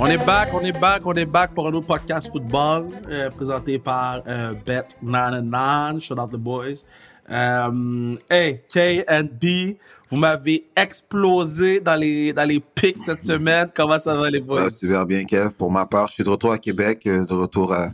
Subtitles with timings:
[0.00, 3.30] On est back, on est back, on est back pour un autre podcast football euh,
[3.30, 6.00] présenté par euh, Bet99.
[6.00, 6.84] Shout out the boys.
[7.28, 9.74] Euh, hey, K and B,
[10.08, 13.70] vous m'avez explosé dans les, dans les pics cette semaine.
[13.74, 14.70] Comment ça va, les boys?
[14.70, 15.50] Super bien, Kev.
[15.50, 17.90] Pour ma part, je suis de retour à Québec, euh, de retour à,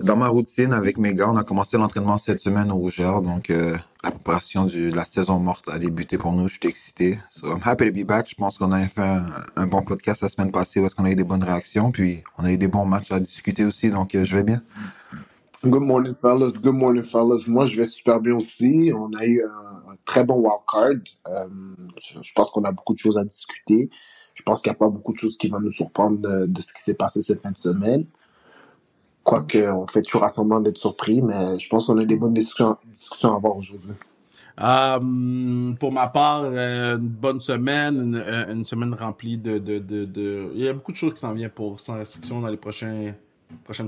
[0.00, 1.28] dans ma routine avec mes gars.
[1.28, 5.38] On a commencé l'entraînement cette semaine au Rougeur, donc euh, la préparation de la saison
[5.38, 6.48] morte a débuté pour nous.
[6.48, 7.18] Je suis excité.
[7.30, 8.28] So I'm happy to be back.
[8.28, 9.02] Je pense qu'on a fait
[9.56, 12.44] un, bon podcast la semaine passée parce qu'on a eu des bonnes réactions, puis on
[12.44, 14.62] a eu des bons matchs à discuter aussi, donc euh, je vais bien.
[15.64, 16.52] Good morning, fellas.
[16.52, 17.48] Good morning, fellas.
[17.48, 18.92] Moi, je vais super bien aussi.
[18.94, 21.02] On a eu un, très bon wildcard.
[21.26, 21.48] Euh,
[22.00, 23.90] je, je pense qu'on a beaucoup de choses à discuter.
[24.34, 26.60] Je pense qu'il n'y a pas beaucoup de choses qui vont nous surprendre de, de
[26.60, 28.06] ce qui s'est passé cette fin de semaine.
[29.28, 32.78] Quoique, on fait toujours à d'être surpris, mais je pense qu'on a des bonnes discussions,
[33.24, 33.92] à avoir aujourd'hui.
[34.56, 40.50] Um, pour ma part, euh, une bonne semaine, une, euh, semaine remplie de, de, de,
[40.54, 43.14] Il y a beaucoup de choses qui s'en viennent pour sans restriction dans les prochaines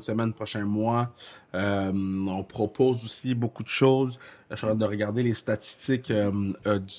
[0.02, 1.08] semaines, prochains mois.
[1.54, 4.18] Euh, on propose aussi beaucoup de choses.
[4.50, 6.94] Je suis en train de regarder les statistiques euh, euh, du,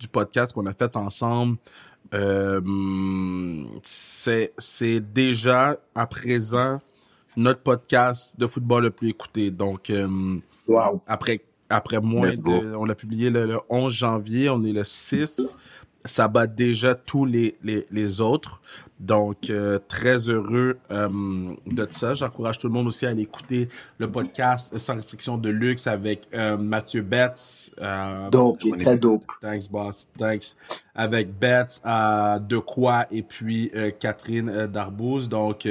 [0.00, 1.58] du, podcast qu'on a fait ensemble.
[2.12, 2.60] Euh,
[3.84, 6.80] c'est déjà à présent
[7.36, 9.50] notre podcast de football le plus écouté.
[9.50, 9.92] Donc,
[10.66, 11.02] wow.
[11.06, 15.40] après, après moins de, on l'a publié le, le 11 janvier, on est le 6
[16.10, 18.60] ça bat déjà tous les, les, les autres.
[19.00, 21.08] Donc, euh, très heureux euh,
[21.66, 22.14] de ça.
[22.14, 26.26] J'encourage tout le monde aussi à aller écouter le podcast Sans restriction de luxe avec
[26.34, 27.70] euh, Mathieu Betts.
[28.32, 29.24] Dope, il est très dope.
[29.40, 30.08] Thanks, boss.
[30.18, 30.56] Thanks.
[30.96, 35.28] Avec Betts, De Quoi et puis Catherine Darbouze.
[35.28, 35.68] Donc,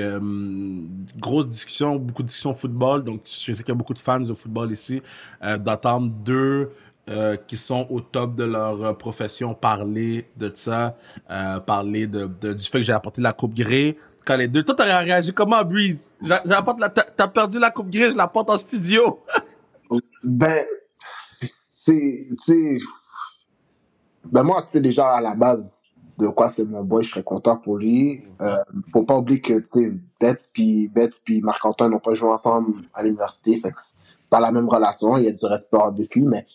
[1.20, 3.04] grosse discussion, beaucoup de discussions football.
[3.04, 5.02] Donc, je sais qu'il y a beaucoup de fans de football ici.
[5.42, 6.70] D'attendre deux
[7.10, 10.98] euh, qui sont au top de leur euh, profession parler de ça,
[11.32, 13.98] euh, parler de, du fait que j'ai apporté la coupe Grey.
[14.26, 16.10] Quand les deux, toi t'as réagi comment, Breeze?
[16.22, 19.22] J'apporte la, t'as perdu la coupe Grey, je la porte en studio.
[20.24, 20.66] ben,
[21.70, 22.78] c'est, c'est,
[24.26, 25.78] ben moi, sais déjà à la base
[26.18, 28.24] de quoi c'est mon boy, je serais content pour lui.
[28.42, 28.58] Euh,
[28.92, 30.92] faut pas oublier que tu sais, Beth puis
[31.24, 33.94] puis Marc Antoine n'ont pas joué ensemble à l'université, fait que c'est
[34.30, 35.16] pas la même relation.
[35.18, 36.46] Il y a du respect en défi, mais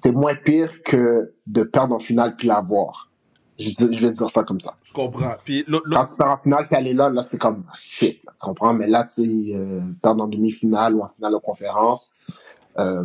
[0.00, 3.10] c'est moins pire que de perdre en finale puis l'avoir.
[3.58, 4.74] Je, je, vais dire ça comme ça.
[4.84, 5.34] Je comprends.
[5.44, 8.46] Puis Quand tu perds en finale, t'es allé là, là, c'est comme shit, là, tu
[8.46, 8.72] comprends?
[8.72, 12.12] Mais là, tu sais, euh, perdre en demi-finale ou en finale de conférence,
[12.78, 13.04] euh,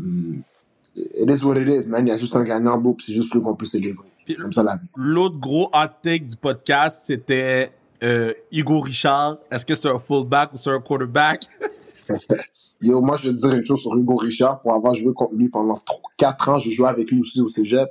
[0.95, 2.05] it is what it is, man.
[2.05, 4.07] Il y a juste un gagnant beau, c'est juste lui qu'on peut célébrer.
[4.39, 7.71] Comme ça, la L'autre gros hot take du podcast, c'était
[8.03, 9.39] euh, Hugo Richard.
[9.49, 11.45] Est-ce que c'est un fullback ou c'est un quarterback?
[12.81, 14.61] Yo, moi, je vais te dire une chose sur Hugo Richard.
[14.61, 15.79] Pour avoir joué contre lui pendant
[16.17, 17.89] 4 ans, j'ai joué avec lui aussi au cégep.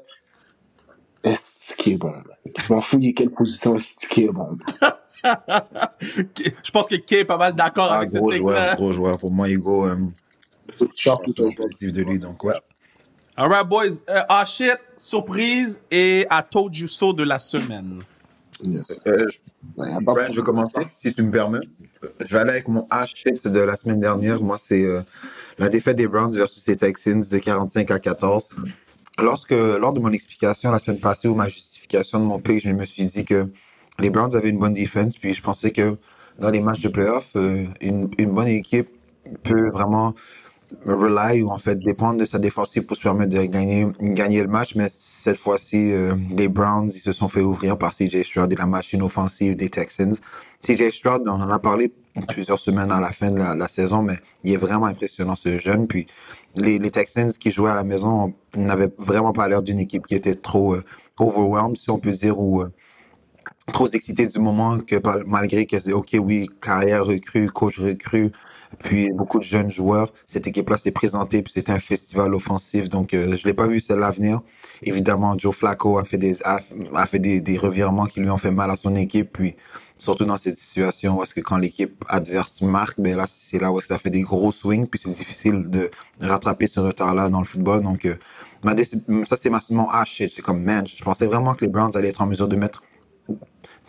[1.25, 2.25] Est-ce qu'il est bon, man?
[2.45, 4.59] Je m'en fous, il est quelle position, est-ce qu'il est bon?
[5.23, 9.19] je pense que Kay est pas mal d'accord ah, avec gros cette joueur, gros joueur.
[9.19, 9.97] Pour moi, Hugo, euh,
[10.81, 11.69] Richard, tout un joueur.
[11.81, 12.55] de lui, donc ouais.
[13.37, 14.03] Alright, boys.
[14.09, 18.03] Uh, ah, shit, surprise et I told you so de la semaine.
[18.65, 18.93] Yes.
[19.07, 19.39] Euh, je...
[19.77, 21.61] Ouais, Brian, je vais commencer, si tu me permets.
[22.21, 24.43] Je vais aller avec mon H-shit de la semaine dernière.
[24.43, 25.03] Moi, c'est euh,
[25.59, 28.51] la défaite des Browns versus les Texans de 45 à 14.
[29.19, 32.71] Lorsque, lors de mon explication la semaine passée ou ma justification de mon pick, je
[32.71, 33.49] me suis dit que
[33.99, 35.97] les Browns avaient une bonne défense, puis je pensais que
[36.39, 38.89] dans les matchs de playoff, euh, une, une bonne équipe
[39.43, 40.15] peut vraiment
[40.87, 44.49] rely ou en fait dépendre de sa défensive pour se permettre de gagner, gagner le
[44.49, 44.75] match.
[44.75, 48.57] Mais cette fois-ci, euh, les Browns, ils se sont fait ouvrir par CJ Stroud et
[48.57, 50.15] la machine offensive des Texans.
[50.63, 51.93] CJ Stroud, on en a parlé
[52.29, 55.87] plusieurs semaines à la fin de la, saison, mais il est vraiment impressionnant ce jeune.
[55.87, 56.07] Puis
[56.57, 60.15] les, les Texans qui jouaient à la maison n'avaient vraiment pas l'air d'une équipe qui
[60.15, 60.85] était trop euh,
[61.19, 62.73] overwhelmed, si on peut dire, ou euh,
[63.67, 64.97] trop excité du moment que
[65.27, 68.33] malgré que c'est ok oui carrière recrue coach recrue
[68.81, 72.89] puis beaucoup de jeunes joueurs cette équipe là s'est présentée puis c'était un festival offensif
[72.89, 74.41] donc euh, je l'ai pas vu c'est l'avenir
[74.83, 76.59] évidemment Joe Flacco a fait des a,
[76.95, 79.55] a fait des, des, revirements qui lui ont fait mal à son équipe puis
[79.97, 83.71] surtout dans cette situation où est-ce que quand l'équipe adverse marque ben là c'est là
[83.71, 85.91] où ça fait des gros swings puis c'est difficile de
[86.21, 88.17] rattraper ce retard là dans le football donc euh,
[89.27, 91.97] ça c'est ma mon ah shit c'est comme man je pensais vraiment que les Browns
[91.97, 92.83] allaient être en mesure de mettre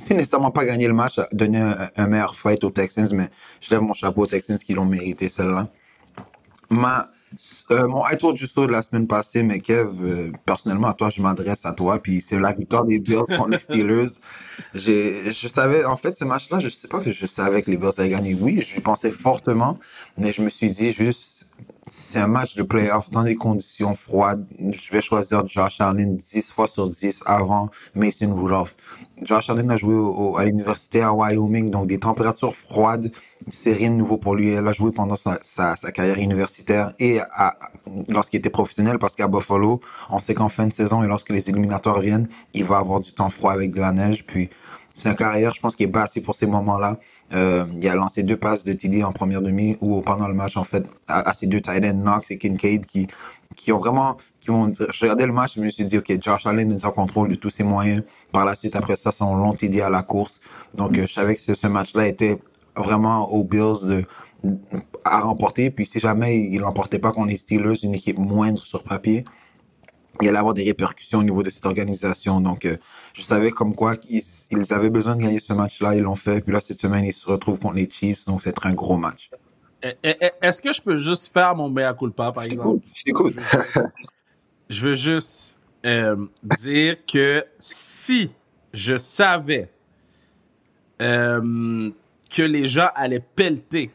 [0.03, 3.29] si nécessairement pas gagner le match, donner un, un, meilleur fight aux Texans, mais
[3.61, 5.67] je lève mon chapeau aux Texans qui l'ont mérité celle-là.
[6.69, 7.09] Ma,
[7.71, 10.94] euh, mon I told you so de la semaine passée, mais Kev, euh, personnellement à
[10.94, 14.19] toi, je m'adresse à toi, puis c'est la victoire des Bills contre les Steelers.
[14.73, 17.91] Je savais, en fait, ce match-là, je sais pas que je savais que les Bills
[17.97, 18.35] allaient gagner.
[18.39, 19.79] Oui, je pensais fortement,
[20.17, 21.43] mais je me suis dit juste,
[21.89, 24.45] c'est un match de playoff dans des conditions froides.
[24.59, 28.75] Je vais choisir Josh Allen 10 fois sur 10 avant Mason Rudolph.
[29.21, 29.95] Josh Allen a joué
[30.38, 33.12] à l'université à Wyoming, donc des températures froides,
[33.51, 34.50] c'est rien de nouveau pour lui.
[34.50, 37.19] Elle a joué pendant sa, carrière universitaire et
[38.09, 41.50] lorsqu'il était professionnel, parce qu'à Buffalo, on sait qu'en fin de saison et lorsque les
[41.50, 44.25] éliminatoires viennent, il va avoir du temps froid avec de la neige.
[44.25, 44.50] Puis
[44.94, 47.00] c'est une carrière, je pense, qui est basse pour ces moments-là.
[47.33, 50.57] Euh, il a lancé deux passes de TD en première demi ou pendant le match,
[50.57, 53.07] en fait, à, ces deux tight ends, Knox et Kincaid, qui,
[53.55, 56.45] qui ont vraiment, qui ont, je regardais le match, je me suis dit, OK, Josh
[56.45, 58.03] Allen est en contrôle de tous ses moyens.
[58.31, 60.41] Par la suite, après ça, son long TD à la course.
[60.75, 62.39] Donc, euh, je savais que ce, match-là était
[62.75, 64.05] vraiment aux Bills de,
[65.05, 65.71] à remporter.
[65.71, 69.25] Puis, si jamais il l'emportait pas contre les Steelers, une équipe moindre sur papier,
[70.21, 72.39] il allait avoir des répercussions au niveau de cette organisation.
[72.42, 72.77] Donc, euh,
[73.13, 74.21] je savais comme quoi ils,
[74.51, 76.42] ils avaient besoin de gagner ce match-là, ils l'ont fait.
[76.42, 79.30] Puis là, cette semaine, ils se retrouvent contre les Chiefs, donc c'est un gros match.
[80.01, 82.86] Est-ce que je peux juste faire mon mea culpa, par exemple?
[82.94, 83.36] Je t'écoute.
[84.69, 86.16] Je veux juste euh,
[86.62, 88.31] dire que si
[88.71, 89.69] je savais
[91.01, 91.92] euh,
[92.30, 93.92] que les gens allaient pelleter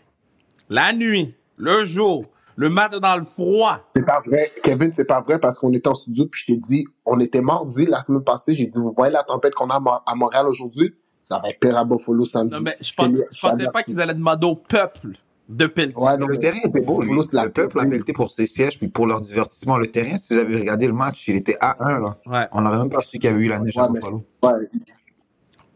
[0.68, 2.26] la nuit, le jour,
[2.58, 3.78] le matin dans le froid.
[3.94, 4.50] C'est pas vrai.
[4.64, 7.40] Kevin, c'est pas vrai parce qu'on était en studio puis je t'ai dit, on était
[7.40, 8.52] mardi la semaine passée.
[8.52, 10.92] J'ai dit, vous voyez la tempête qu'on a à Montréal aujourd'hui?
[11.22, 12.56] Ça va être pire à Buffalo samedi.
[12.56, 15.12] Non, mais je, pensais, pensais pas qu'ils allaient demander au peuple
[15.48, 15.96] de pelleter.
[16.00, 17.00] Ouais, non, le terrain était beau.
[17.00, 19.76] le peuple a pelleté pour ses sièges puis pour leur divertissement.
[19.78, 22.00] Le terrain, si vous avez regardé le match, il était à 1.
[22.00, 22.16] Là.
[22.26, 22.48] Ouais.
[22.50, 24.20] On n'aurait même pas su qu'il y avait eu la neige à Buffalo.
[24.42, 24.68] Ouais.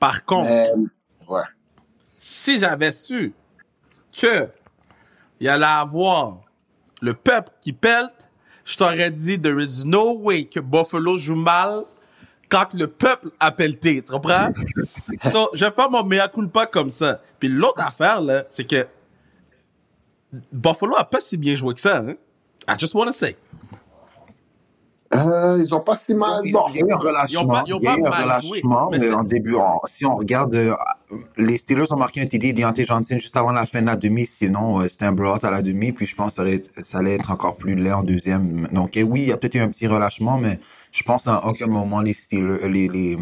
[0.00, 0.50] Par contre,
[1.28, 1.42] ouais.
[2.18, 3.34] si j'avais su
[4.10, 4.48] que
[5.38, 6.40] il allait avoir
[7.02, 8.30] le peuple qui pelte,
[8.64, 11.82] je t'aurais dit, there is no way que Buffalo joue mal
[12.48, 14.02] quand le peuple a pelleté.
[14.02, 14.50] Tu comprends?
[15.32, 17.20] so, je vais faire mon mea culpa comme ça.
[17.40, 18.86] Puis l'autre affaire, là, c'est que
[20.52, 21.98] Buffalo a pas si bien joué que ça.
[21.98, 22.14] Hein?
[22.68, 23.36] I just want to say.
[25.14, 26.40] Euh, ils ont pas si mal.
[26.44, 27.62] Il y a eu un relâchement.
[27.66, 29.56] Ils ont pas, mal relâchement, joué, mais en début,
[29.86, 30.74] si on regarde, euh,
[31.36, 34.24] les Steelers ont marqué un TD Deontay Johnson juste avant la fin de la demi.
[34.24, 35.92] Sinon, euh, c'était un blowout à la demi.
[35.92, 38.68] Puis je pense que ça allait, être encore plus laid en deuxième.
[38.72, 40.58] Donc oui, il y a peut-être eu un petit relâchement, mais
[40.92, 43.18] je pense à aucun moment les Steelers, les, les,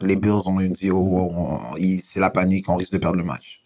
[0.00, 3.24] les Bills ont dit oh, oh, oh c'est la panique, on risque de perdre le
[3.24, 3.62] match.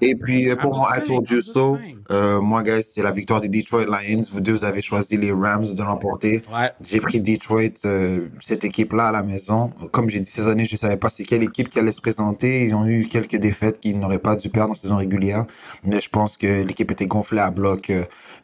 [0.00, 1.78] Et puis, euh, pour moi, à tour du saut,
[2.10, 4.22] euh, moi, guys, c'est la victoire des Detroit Lions.
[4.30, 6.42] Vous deux avez choisi les Rams de l'emporter.
[6.52, 6.70] Ouais.
[6.82, 9.70] J'ai pris Detroit, euh, cette équipe-là à la maison.
[9.92, 12.00] Comme j'ai dit cette année, je ne savais pas c'est quelle équipe qui allait se
[12.00, 12.64] présenter.
[12.66, 15.46] Ils ont eu quelques défaites qu'ils n'auraient pas dû perdre en saison régulière.
[15.84, 17.92] Mais je pense que l'équipe était gonflée à bloc.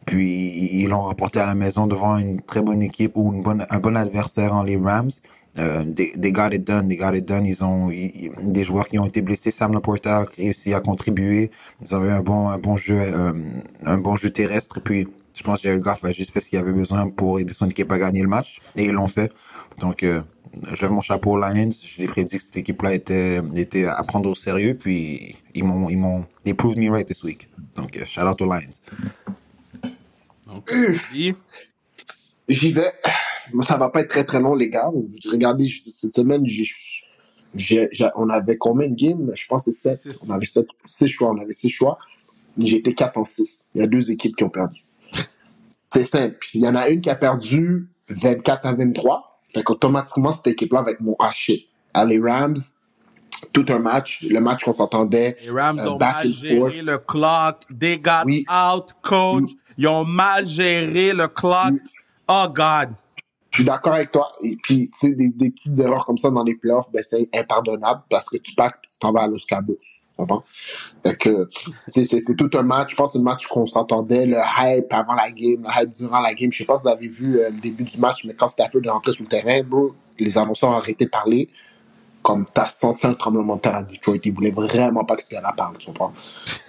[0.06, 3.66] puis, ils l'ont remporté à la maison devant une très bonne équipe ou une bonne,
[3.68, 5.10] un bon adversaire en les Rams.
[5.58, 7.44] Euh, they, they, got it done, they got it done.
[7.44, 9.50] Ils ont des joueurs qui ont été blessés.
[9.50, 11.50] Sam Laporta a réussi à contribuer.
[11.82, 13.32] Ils avaient un bon, un bon jeu, euh,
[13.84, 14.78] un bon jeu terrestre.
[14.78, 17.40] Et puis, je pense que Jerry Goff a juste fait ce qu'il avait besoin pour
[17.40, 18.60] aider son équipe à gagner le match.
[18.76, 19.32] Et ils l'ont fait.
[19.80, 20.20] Donc, euh,
[20.72, 21.70] je lève mon chapeau aux Lions.
[21.70, 24.76] Je l'ai prédit que cette équipe-là était, était à prendre au sérieux.
[24.76, 27.48] Puis, ils m'ont, ils m'ont, they proved me right this week.
[27.74, 28.60] Donc, euh, shout out aux Lions.
[30.46, 30.72] Donc,
[32.48, 32.92] J'y vais
[33.62, 34.90] ça va pas être très très long, les gars.
[35.30, 36.44] Regardez, cette semaine,
[38.16, 39.30] on avait combien de games?
[39.34, 40.18] Je pense que c'est 7.
[40.28, 41.30] On avait 7, 6 choix.
[41.30, 41.98] On avait 6 choix.
[42.58, 43.66] J'ai été 4 en 6.
[43.74, 44.82] Il y a deux équipes qui ont perdu.
[45.86, 46.38] C'est simple.
[46.54, 49.40] Il y en a une qui a perdu 24 à 23.
[49.52, 51.68] Fait qu'automatiquement, cette équipe-là va être mon haché.
[52.06, 52.56] les Rams,
[53.52, 55.36] tout un match, le match qu'on s'entendait.
[55.42, 57.62] Les Rams euh, ont mal géré le clock.
[57.78, 59.50] They got out, coach.
[59.78, 61.74] Ils ont mal géré le clock.
[62.28, 62.90] Oh, God.
[63.50, 64.32] Je suis d'accord avec toi.
[64.42, 68.02] Et puis, tu sais, des, petites erreurs comme ça dans les playoffs, ben, c'est impardonnable
[68.08, 69.78] parce que tu pars tu t'en vas à Los Cabos.
[71.02, 71.48] Fait que,
[71.86, 72.90] c'était tout un match.
[72.90, 76.20] Je pense que le match qu'on s'entendait, le hype avant la game, le hype durant
[76.20, 76.52] la game.
[76.52, 78.82] Je sais pas si vous avez vu euh, le début du match, mais quand Stafford
[78.84, 81.48] est rentré sur le terrain, bro, les annonceurs ont arrêté de parler.
[82.22, 84.18] Comme t'as senti un tremblement de terre à Detroit.
[84.22, 86.12] Ils voulaient vraiment pas que ce gars-là parle, tu comprends?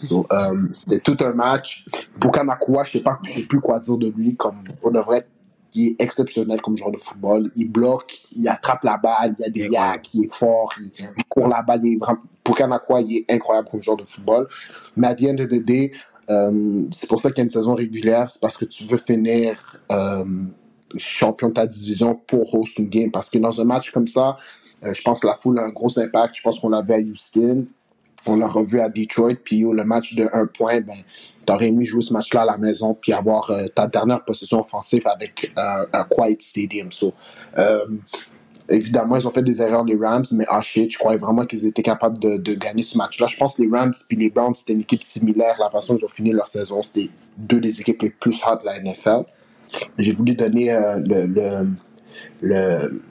[0.09, 1.83] Euh, c'était tout un match.
[2.21, 4.37] Pour Kanakua, je sais pas, je sais plus quoi dire de lui.
[4.37, 5.25] Comme, on devrait
[5.73, 7.49] il est exceptionnel comme joueur de football.
[7.55, 11.23] Il bloque, il attrape la balle, il y a des yaks, il est fort, il,
[11.29, 11.81] court la balle.
[11.83, 14.47] Il est vraiment, pour quoi, il est incroyable comme joueur de football.
[14.95, 15.91] Mais à the end of the day,
[16.29, 18.97] euh, c'est pour ça qu'il y a une saison régulière, c'est parce que tu veux
[18.97, 20.25] finir euh,
[20.97, 23.11] champion de ta division pour host une game.
[23.11, 24.37] Parce que dans un match comme ça,
[24.83, 26.35] euh, je pense que la foule a un gros impact.
[26.35, 27.65] Je pense qu'on l'avait à Houston
[28.25, 30.95] on l'a revu à Detroit, puis le match de un point, ben,
[31.45, 35.07] t'aurais aimé jouer ce match-là à la maison, puis avoir euh, ta dernière possession offensive
[35.07, 36.91] avec un quiet stadium.
[36.91, 37.13] So,
[37.57, 37.85] euh,
[38.71, 41.65] Évidemment, ils ont fait des erreurs, les Rams, mais ah shit, je croyais vraiment qu'ils
[41.65, 43.27] étaient capables de, de gagner ce match-là.
[43.27, 45.55] Je pense que les Rams puis les Browns, c'était une équipe similaire.
[45.59, 48.57] La façon dont ils ont fini leur saison, c'était deux des équipes les plus hot
[48.61, 49.25] de la NFL.
[49.97, 51.67] J'ai voulu donner euh, le,
[52.41, 53.01] le,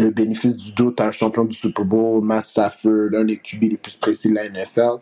[0.00, 3.62] le bénéfice du doute à un champion du Super Bowl, Matt Stafford, un des QB
[3.62, 4.98] les plus précis de la NFL.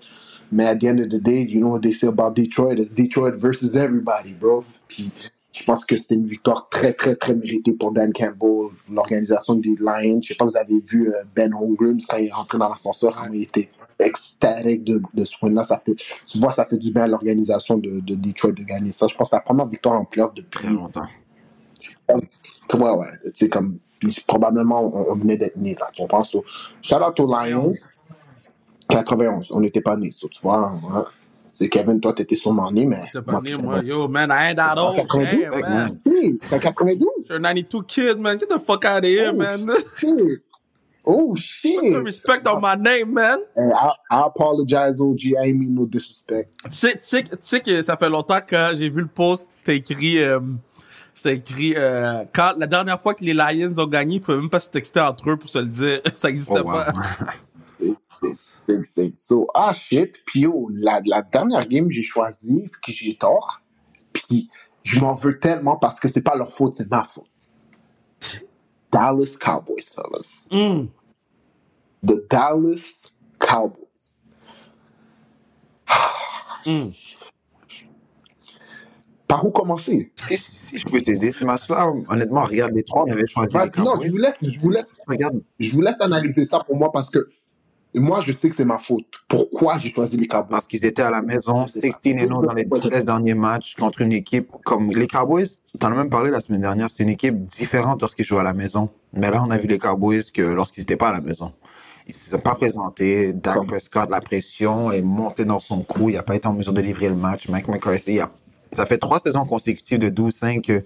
[0.53, 2.79] Mais at the end of the day, you know what they say about Detroit?
[2.79, 4.62] It's Detroit versus everybody, bro.
[4.88, 5.11] Puis
[5.53, 9.75] je pense que c'était une victoire très, très, très méritée pour Dan Campbell, l'organisation des
[9.79, 10.21] Lions.
[10.23, 12.69] Je sais pas si vous avez vu euh, Ben Holmgren quand il est rentré dans
[12.69, 15.65] l'ascenseur, comment il était extatique de, de ce point-là.
[15.65, 18.93] Ça fait, tu vois, ça fait du bien à l'organisation de, de Detroit de gagner
[18.93, 19.07] ça.
[19.07, 21.07] Je pense que c'est la première victoire en playoff depuis Très longtemps.
[22.09, 23.12] Ouais, ouais.
[23.35, 23.79] C'est comme.
[23.99, 25.87] Puis probablement, on, on venait d'être nés, là.
[25.99, 26.45] On pense au.
[26.83, 27.73] Shout out aux Lions.
[28.88, 29.50] 91.
[29.53, 30.59] On n'était pas nés, ça, tu vois.
[30.91, 31.05] hein.
[31.50, 33.00] C'est Kevin, toi, t'étais sûrement né, mais.
[33.07, 33.81] J'étais pas moi, né, moi.
[33.83, 34.97] Yo, man, I ain't that En old.
[34.97, 35.41] 92?
[35.41, 35.99] Damn, man.
[36.07, 37.09] Hey, t'es en 92?
[37.29, 38.38] You're a 92 kid, man.
[38.38, 39.67] Get the fuck out of here, Oh, man.
[39.97, 40.43] shit.
[41.09, 41.81] Oh, shit.
[41.81, 43.38] Put some respect on my name, man.
[43.57, 45.21] Hey, I, I apologize, OG.
[45.41, 46.53] I ain't mean no disrespect.
[46.65, 49.49] Tu sais, tu sais, tu sais que ça fait longtemps que j'ai vu le post,
[49.53, 50.41] c'était écrit, euh,
[51.16, 54.50] c'était écrit, euh, quand la dernière fois que les Lions ont gagné, ils pouvaient même
[54.50, 56.00] pas se texter entre eux pour se le dire.
[56.14, 56.73] Ça existait Oh, wow.
[56.75, 56.92] pas.
[57.78, 58.37] C'est- c'est-
[58.68, 60.23] c'est- c'est- So, ah shit.
[60.26, 63.61] Puis yo, la, la dernière game, j'ai choisi, que j'ai tort.
[64.12, 64.50] Puis
[64.82, 67.26] je m'en veux tellement parce que c'est pas leur faute, c'est ma faute.
[68.92, 70.46] Dallas Cowboys, fellas.
[70.50, 70.87] Mm.
[72.06, 74.23] The Dallas Cowboys.
[76.66, 76.90] Mm.
[79.28, 80.12] Par où commencer?
[80.28, 83.59] Si, si je peux t'aider, ce match-là, honnêtement, regarde, les trois, on avait choisi les
[83.61, 86.76] Vas-y, non, je vous laisse, je vous laisse, Regarde, je vous laisse analyser ça pour
[86.76, 87.28] moi parce que
[87.95, 89.06] moi, je sais que c'est ma faute.
[89.26, 90.50] Pourquoi j'ai choisi les Cowboys?
[90.50, 94.02] parce qu'ils étaient à la maison, 16 et 0 dans les 13 derniers matchs contre
[94.02, 95.47] une équipe comme les Cowboys.
[95.78, 98.52] T'en as même parlé la semaine dernière, c'est une équipe différente lorsqu'ils jouent à la
[98.52, 98.90] maison.
[99.14, 101.52] Mais là, on a vu les Cowboys que lorsqu'ils n'étaient pas à la maison.
[102.06, 103.33] Ils ne se sont pas présentés.
[103.33, 106.11] Dak Prescott, la pression est montée dans son cou.
[106.11, 107.49] Il n'a pas été en mesure de livrer le match.
[107.49, 108.30] Mike McCarthy, a-
[108.73, 110.80] ça fait trois saisons consécutives de 12-5 euh,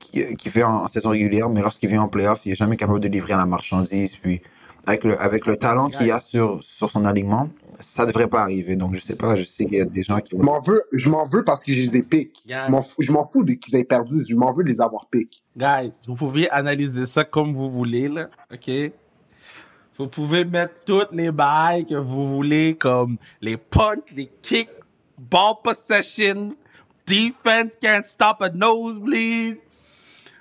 [0.00, 2.76] qui, qui fait en, en saison régulière, mais lorsqu'il vient en playoff, il n'est jamais
[2.76, 4.16] capable de livrer la marchandise.
[4.16, 4.42] Puis,
[4.86, 7.48] avec le, avec le talent qu'il a sur, sur son alignement,
[7.78, 8.74] ça devrait pas arriver.
[8.74, 10.42] Donc, je sais pas, je sais qu'il y a des gens qui Je vont.
[10.44, 12.42] m'en veux, je m'en veux parce que je les ai pick.
[12.46, 12.66] Yeah.
[12.66, 14.24] Je m'en fous, je m'en fous de qu'ils aient perdu.
[14.28, 15.44] Je m'en veux de les avoir pick.
[15.56, 18.28] Guys, vous pouvez analyser ça comme vous voulez, là.
[18.52, 18.70] OK?
[19.98, 24.68] Vous pouvez mettre toutes les bails que vous voulez, comme les punts, les kicks,
[25.16, 26.56] ball possession,
[27.06, 29.58] defense can't stop a nosebleed.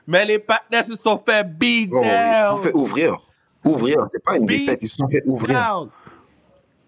[0.07, 2.57] Mais les partenaires se sont fait beat Oh, ils se down.
[2.57, 3.17] sont fait ouvrir.
[3.63, 5.53] Ouvrir, c'est pas une Beat défaite, ils se sont fait ouvrir.
[5.59, 5.89] down.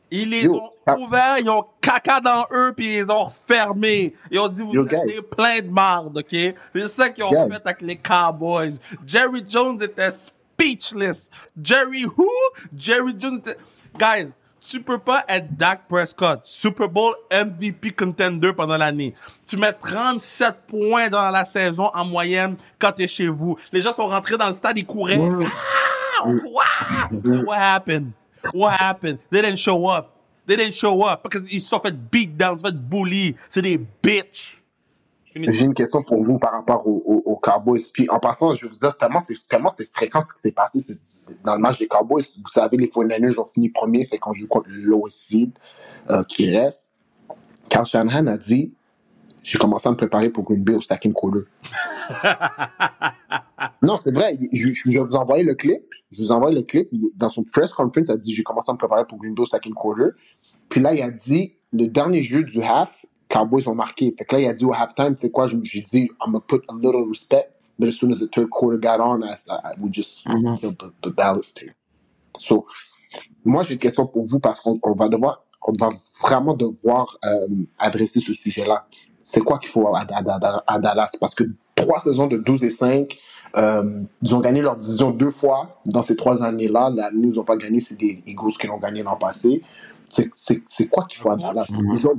[0.09, 0.97] Ils les Yo, ont ah.
[0.97, 4.13] ouverts, ils ont caca dans eux, puis ils les ont fermés.
[4.29, 5.21] Ils ont dit, vous êtes guys.
[5.35, 6.27] pleins de marde, OK?
[6.73, 7.49] C'est ça qu'ils ont Guys.
[7.51, 8.77] fait avec les Cowboys.
[9.07, 11.29] Jerry Jones était speechless.
[11.61, 12.29] Jerry who?
[12.75, 13.57] Jerry Jones était...
[13.97, 14.31] Guys,
[14.69, 19.13] tu peux pas être Dak Prescott, Super Bowl MVP contender pendant l'année.
[19.45, 23.57] Tu mets 37 points dans la saison en moyenne quand t'es chez vous.
[23.71, 25.19] Les gens sont rentrés dans le stade, ils couraient.
[25.19, 27.43] Ah, what?
[27.45, 28.11] What happened?
[28.53, 29.19] What happened?
[29.29, 30.09] They didn't show up.
[30.47, 33.35] They didn't show up because ils sont fait beat down, ils sont fait bully.
[33.49, 34.62] C'est des bitches.
[35.35, 37.81] J'ai une question pour vous par rapport aux, aux- aux Cowboys.
[37.91, 40.51] Puis en passant, je vais vous dire tellement c'est tellement c'est fréquent ce qui s'est
[40.51, 40.79] passé
[41.43, 42.23] dans le match des Cowboys.
[42.37, 44.69] Vous savez, les 49ers ont fini premier, fait qu'on joue contre
[45.07, 45.51] seed
[46.09, 46.87] euh, qui reste.
[47.69, 48.73] Carl Shanahan a dit
[49.41, 51.39] j'ai commencé à me préparer pour Green Bay au second quarter.
[53.81, 54.37] non, c'est vrai.
[54.53, 55.83] Je, je vais vous envoyer le clip.
[56.11, 56.89] Je vous envoie le clip.
[57.15, 59.41] Dans son press conference, il a dit j'ai commencé à me préparer pour Green Bay
[59.41, 60.11] au second quarter.
[60.69, 64.13] Puis là, il a dit le dernier jeu du half, Cowboys ont marqué.
[64.17, 66.61] Fait que là, il a dit au halftime, sais quoi, j'ai dit I'm gonna put
[66.69, 67.49] a little respect.
[67.79, 70.59] But as soon as the third quarter got on, I, I, we just Mhm.
[70.59, 71.71] killed the, the Dallas team.
[72.37, 72.67] So,
[73.43, 75.89] moi, j'ai une question pour vous parce qu'on on va devoir, on va
[76.21, 77.47] vraiment devoir euh,
[77.79, 78.85] adresser ce sujet-là.
[79.23, 81.11] C'est quoi qu'il faut à, à- à- à Dallas?
[81.19, 81.43] Parce que
[81.75, 83.17] trois saisons de 12 et 5,
[83.55, 86.91] euh, ils ont gagné leur division deux fois dans ces trois années-là.
[86.95, 89.63] L'année où ils n'ont pas gagné, c'est des Eagles qui l'ont gagné l'an passé.
[90.09, 91.65] C'est- C'est c'est quoi qu'il faut à Dallas?
[91.93, 92.13] Ils ont,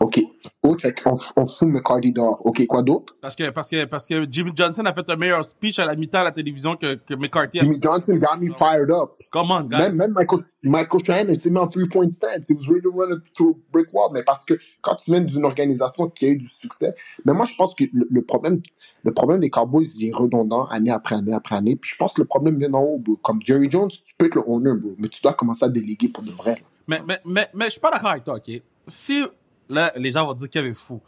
[0.00, 0.22] OK.
[0.62, 2.40] Qu'on- on, fout McCarty dehors.
[2.44, 3.16] OK, quoi d'autre?
[3.20, 5.96] Parce que, parce que, parce que Jimmy Johnson a fait un meilleur speech à la
[5.96, 9.12] mi-temps à la télévision que, que McCarthy a Jimmy Johnson got me fired up.
[9.32, 9.78] Come on, guys.
[9.78, 12.48] Même, même Michael, Michael Shanahan s'est mis en three-point stance.
[12.48, 14.10] He was ready to run through brick wall.
[14.12, 17.44] Mais parce que quand tu viens d'une organisation qui a eu du succès, mais moi,
[17.46, 18.60] je pense que le, le problème,
[19.02, 21.74] le problème des Cowboys, il est redondant année après année après année.
[21.74, 23.16] Puis je pense que le problème vient d'en haut, bro.
[23.16, 24.94] Comme Jerry Jones, tu peux être le owner, bro.
[24.98, 26.62] Mais tu dois commencer à déléguer pour de vrai.
[26.86, 28.62] Mais, mais, mais, mais je suis pas d'accord avec toi, OK?
[28.86, 29.22] Si,
[29.68, 31.00] là, les gens vont dire qu'il est fou.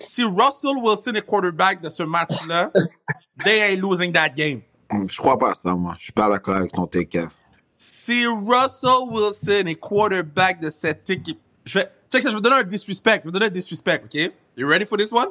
[0.00, 2.70] Si Russell Wilson est quarterback de ce match-là,
[3.44, 4.62] they ain't losing that game.
[5.08, 5.94] Je crois pas à ça, moi.
[5.98, 7.06] Je suis pas d'accord avec ton take.
[7.06, 7.28] Kev.
[7.76, 12.56] Si Russell Wilson est quarterback de cette équipe, je vais, check ça, je vais donner
[12.56, 13.20] un disrespect.
[13.24, 14.32] Je vais donner un disrespect, OK?
[14.56, 15.28] You ready for this one?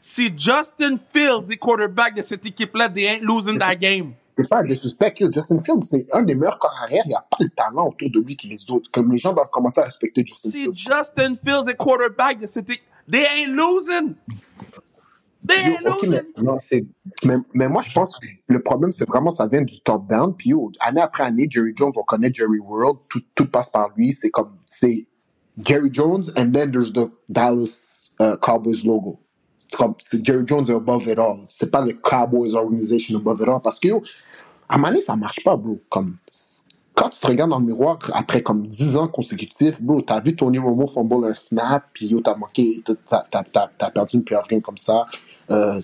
[0.00, 4.14] Si Justin Fields est quarterback de cette équipe-là, they ain't losing that game.
[4.36, 5.14] C'est pas un disrespect.
[5.20, 5.30] yo.
[5.32, 7.02] Justin Fields, c'est un des meilleurs corps arrière.
[7.06, 8.90] Il n'y a pas le talent autour de lui que les autres.
[8.92, 10.74] Comme les gens doivent commencer à respecter Justin Si Fields.
[10.74, 14.14] Justin Fields est quarterback de cette équipe, they ain't losing.
[15.46, 16.32] They Yo, ain't ok, mais, losing.
[16.42, 16.84] Non, c'est.
[17.22, 20.34] mais, mais moi, je pense que le problème, c'est vraiment ça vient du top-down.
[20.34, 22.98] Puis, yo, année après année, Jerry Jones, on connaît Jerry World.
[23.08, 24.12] Tout, tout passe par lui.
[24.20, 25.06] C'est comme, c'est
[25.58, 27.78] Jerry Jones, and then there's the Dallas
[28.20, 29.20] uh, Cowboys logo.
[29.98, 31.38] C'est Jerry Jones est above it all.
[31.48, 33.60] C'est pas le Cowboys organization above it all.
[33.62, 34.02] Parce que, yo,
[34.68, 35.78] à donné, ça marche pas, bro.
[35.88, 36.16] Comme,
[36.94, 40.36] quand tu te regardes dans le miroir après comme 10 ans consécutifs, bro, t'as vu
[40.36, 44.76] Tony Romo fumble un snap, puis yo, t'as manqué, t'as, perdu une playoff game comme
[44.76, 45.06] ça.
[45.50, 45.80] Euh,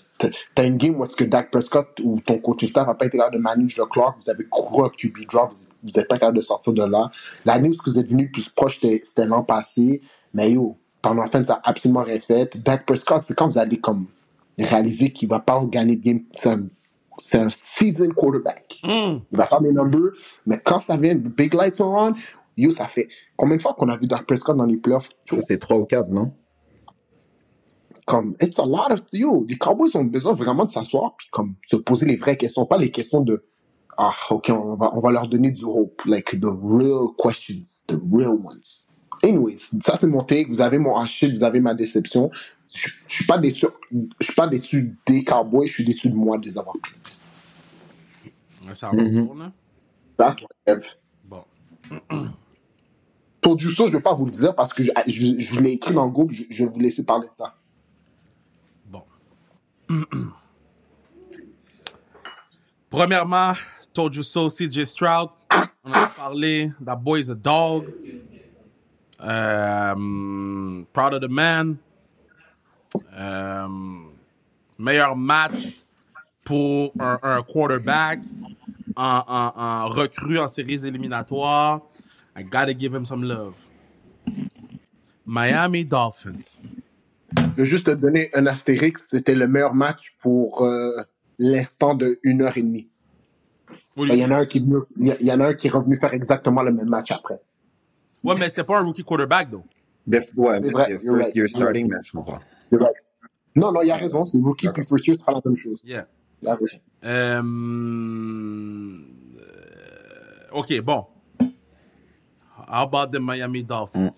[0.55, 3.19] t'as, une game où est-ce que Dak Prescott ou ton coaching staff n'a pas été
[3.19, 6.19] capable de manage le clock, vous avez couru un QB draft, vous, vous êtes pas
[6.19, 7.11] capable de sortir de là.
[7.45, 10.01] L'année où vous êtes venu plus proche, c'était l'an passé,
[10.33, 12.63] mais yo, ton offense a absolument rien fait.
[12.63, 14.07] Dak Prescott, c'est quand vous allez comme
[14.59, 16.67] réaliser qu'il va pas vous gagner de game, c'est un,
[17.19, 18.81] c'est un season quarterback.
[18.85, 19.21] Mm.
[19.31, 20.13] Il va faire des numbers,
[20.47, 22.15] mais quand ça vient, the big lights are on,
[22.57, 25.09] yo, ça fait combien de fois qu'on a vu Dak Prescott dans les playoffs?
[25.31, 26.33] Yo, C'est 3 ou 4, non?
[28.07, 31.55] Comme, it's a lot of, yo, les Cowboys ont besoin vraiment de s'asseoir puis comme
[31.65, 33.45] se poser les vraies questions, pas les questions de,
[33.97, 37.97] ah, ok, on va, on va leur donner du hope, like the real questions, the
[38.13, 38.87] real ones.
[39.23, 42.31] Anyways, ça c'est mon take, vous avez mon hachis, vous avez ma déception.
[42.73, 46.15] Je je suis pas déçu, je suis pas déçu des Cowboys, je suis déçu de
[46.15, 46.95] moi de les avoir pris.
[48.75, 49.21] Ça Mhm.
[49.23, 49.53] retourne.
[50.19, 50.37] Ça,
[50.67, 50.85] Kev.
[51.25, 51.45] Bon.
[53.41, 55.73] Tour du saut, je vais pas vous le dire parce que je, je, je l'ai
[55.73, 57.55] écrit dans le groupe, je, je vais vous laisser parler de ça.
[58.87, 59.03] Bon.
[62.91, 63.53] Premièrement,
[63.93, 65.31] told you so, CJ Stroud.
[65.85, 66.71] On a parlé.
[66.85, 67.87] That boy is a dog.
[69.21, 71.79] Um, proud of the man.
[73.17, 74.13] Um,
[74.79, 75.81] meilleur match
[76.45, 78.21] pour un, un quarterback
[78.97, 81.83] en, en, en recrue en séries éliminatoires.
[82.37, 83.55] I gotta give him some love.
[85.27, 86.59] Miami Dolphins.
[87.57, 90.91] Je vais juste te donner un astérix, c'était le meilleur match pour euh,
[91.39, 92.89] l'instant de une heure et demie.
[93.97, 95.49] Il y, en a un qui est venu- il y a- il y en a
[95.49, 97.39] un qui est revenu faire exactement le même match après.
[98.23, 99.65] Ouais, mais c'était pas un rookie quarterback, though.
[100.07, 102.41] Def- Ouais, C'est mais vrai, first right, year starting, mais je comprends.
[102.71, 102.95] You're right.
[103.57, 105.83] Non, non, il a raison, c'est rookie puis first year, c'est pas la même chose.
[105.85, 106.07] Yeah.
[106.47, 106.79] A raison.
[107.05, 107.43] Euh,
[110.53, 111.07] ok, bon.
[112.69, 114.13] How about the Miami Dolphins?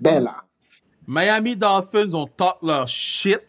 [0.00, 0.44] Ben là,
[1.06, 3.40] Miami Dolphins ont talk leur shit.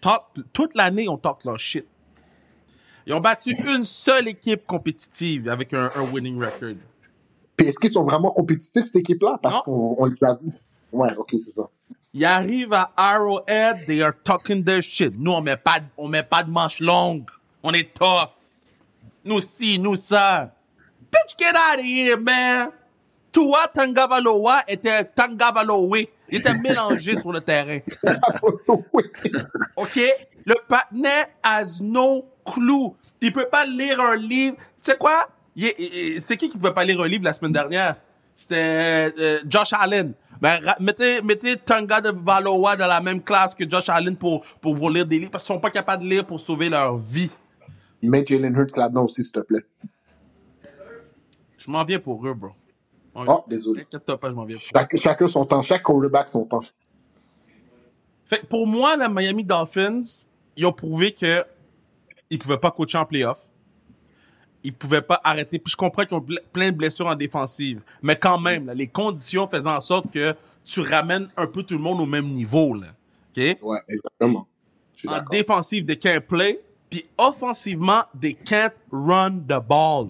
[0.00, 1.86] Talk, toute l'année, on talk leur shit.
[3.06, 6.74] Ils ont battu une seule équipe compétitive avec un, un winning record.
[7.56, 9.38] Puis est-ce qu'ils sont vraiment compétitifs cette équipe-là?
[9.42, 10.52] Parce qu'on on les a vus.
[10.92, 11.68] Ouais, ok, c'est ça.
[12.14, 15.18] Ils arrivent à Arrowhead, they are talking their shit.
[15.18, 17.28] Nous, on met pas, on met pas de manches longues.
[17.62, 18.32] On est tough.
[19.24, 20.52] Nous ci, nous ça.
[21.10, 22.70] Bitch, get out of here, man.
[23.30, 26.00] Tua Tangavaloa était Tangavaloa.
[26.28, 27.78] Il était mélangé sur le terrain.
[29.76, 30.00] OK?
[30.44, 32.92] Le patinet has no clue.
[33.20, 34.56] Il peut pas lire un livre.
[34.56, 35.28] Tu sais quoi?
[35.56, 37.96] C'est qui qui pouvait pas lire un livre la semaine dernière?
[38.34, 40.14] C'était euh, Josh Allen.
[40.40, 44.76] Ben, mettez, mettez Tanga de Valois dans la même classe que Josh Allen pour, pour,
[44.76, 47.30] pour lire des livres parce qu'ils sont pas capables de lire pour sauver leur vie.
[48.02, 49.64] Mets Jalen Hurts là-dedans aussi, s'il te plaît.
[51.58, 52.50] Je m'en viens pour eux, bro.
[53.14, 53.84] Oh, désolé.
[53.84, 54.70] Pas, je m'en viens pour eux.
[54.74, 56.62] Chaque- chacun son temps, chaque quarterback son temps.
[58.24, 60.00] Fait pour moi, la Miami Dolphins,
[60.56, 61.44] ils ont prouvé que
[62.30, 63.46] ils pouvaient pas coacher en playoff.
[64.64, 65.58] Ils pouvaient pas arrêter.
[65.58, 67.80] Puis je comprends qu'ils ont plein de blessures en défensive.
[68.02, 71.74] Mais quand même, là, les conditions faisant en sorte que tu ramènes un peu tout
[71.74, 72.74] le monde au même niveau.
[72.74, 72.88] Là.
[73.36, 73.58] OK?
[73.62, 74.46] Ouais, exactement.
[75.06, 76.60] En défensive, they can't play.
[76.88, 80.08] Puis offensivement, they can't run the ball.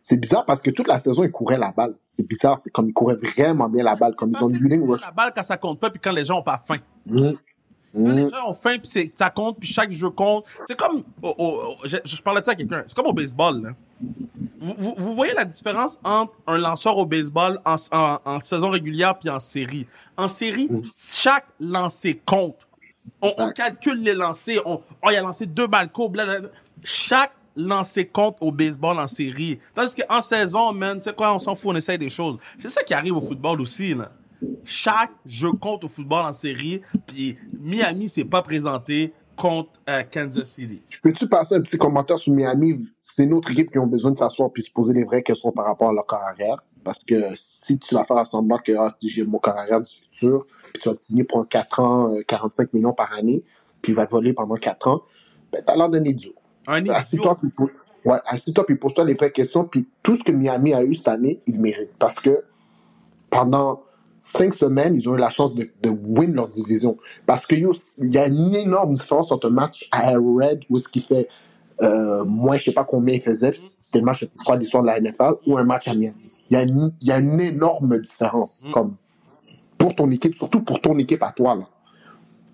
[0.00, 1.94] C'est bizarre parce que toute la saison, ils couraient la balle.
[2.04, 5.00] C'est bizarre, c'est comme ils couraient vraiment bien la balle, comme ils ont une rush.
[5.00, 6.78] la balle quand ça compte pas, puis quand les gens ont pas faim.
[7.06, 7.32] Mm.
[7.96, 8.30] Les Mm.
[8.30, 10.44] gens ont faim, puis c'est- ça compte, puis chaque jeu compte.
[10.66, 11.02] C'est comme.
[11.84, 12.82] je, je parlais de ça à quelqu'un.
[12.86, 13.62] C'est comme au baseball.
[13.62, 13.70] Là.
[14.60, 18.68] Vous, vous- vous voyez la différence entre un lanceur au baseball en, en- en saison
[18.70, 19.86] régulière puis en série?
[20.16, 22.56] En série, chaque lancer compte.
[23.22, 24.60] On, calcule les lancers.
[24.66, 26.48] On, oh, il a lancé deux balles blablabla.
[26.82, 29.58] Chaque lancer compte au baseball en série.
[29.74, 32.36] Tandis qu'en saison, man, tu sais quoi, on s'en fout, on essaye des choses.
[32.58, 34.10] C'est ça qui arrive au football aussi, là.
[34.64, 40.48] Chaque jeu compte au football en série, puis Miami s'est pas présenté contre euh, Kansas
[40.48, 40.82] City.
[41.02, 42.74] Peux-tu passer un petit commentaire sur Miami?
[43.00, 45.52] C'est une autre équipe qui ont besoin de s'asseoir puis se poser les vraies questions
[45.52, 46.56] par rapport à leur carrière.
[46.82, 50.82] Parce que si tu vas faire semblant que ah, j'ai mon carrière du futur, puis
[50.82, 53.44] tu vas te signer pour un 4 ans, 45 euh, millions par année,
[53.82, 55.02] puis il va te voler pendant 4 ans,
[55.52, 56.34] ben t'as l'air d'un idiot.
[56.66, 56.92] Un idiot.
[56.94, 57.50] Assis-toi puis,
[58.04, 58.18] ouais,
[58.66, 59.64] puis pose-toi les vraies questions.
[59.64, 61.92] Puis tout ce que Miami a eu cette année, il mérite.
[61.98, 62.44] Parce que
[63.30, 63.82] pendant
[64.18, 66.96] cinq semaines, ils ont eu la chance de, de win leur division.
[67.26, 67.66] Parce qu'il
[67.98, 71.28] y a une énorme différence entre un match à Red, où ce qui fait
[71.82, 75.00] euh, moins, je sais pas combien il faisait, c'était le match de l'histoire de la
[75.00, 76.30] NFL, ou un match à Miami.
[76.50, 78.70] Il y a une, il y a une énorme différence, mm.
[78.70, 78.96] comme
[79.78, 81.54] pour ton équipe, surtout pour ton équipe à toi.
[81.54, 81.64] Là.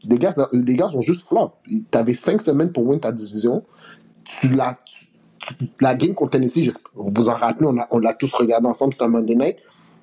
[0.04, 1.52] Les, gars, les gars sont juste flop.
[1.66, 3.62] Tu avais cinq semaines pour win ta division.
[4.24, 4.76] Tu l'as,
[5.80, 9.08] la game contre Tennessee, vous vous en rappelez, on l'a tous regardé ensemble, c'était un
[9.08, 9.56] Monday night.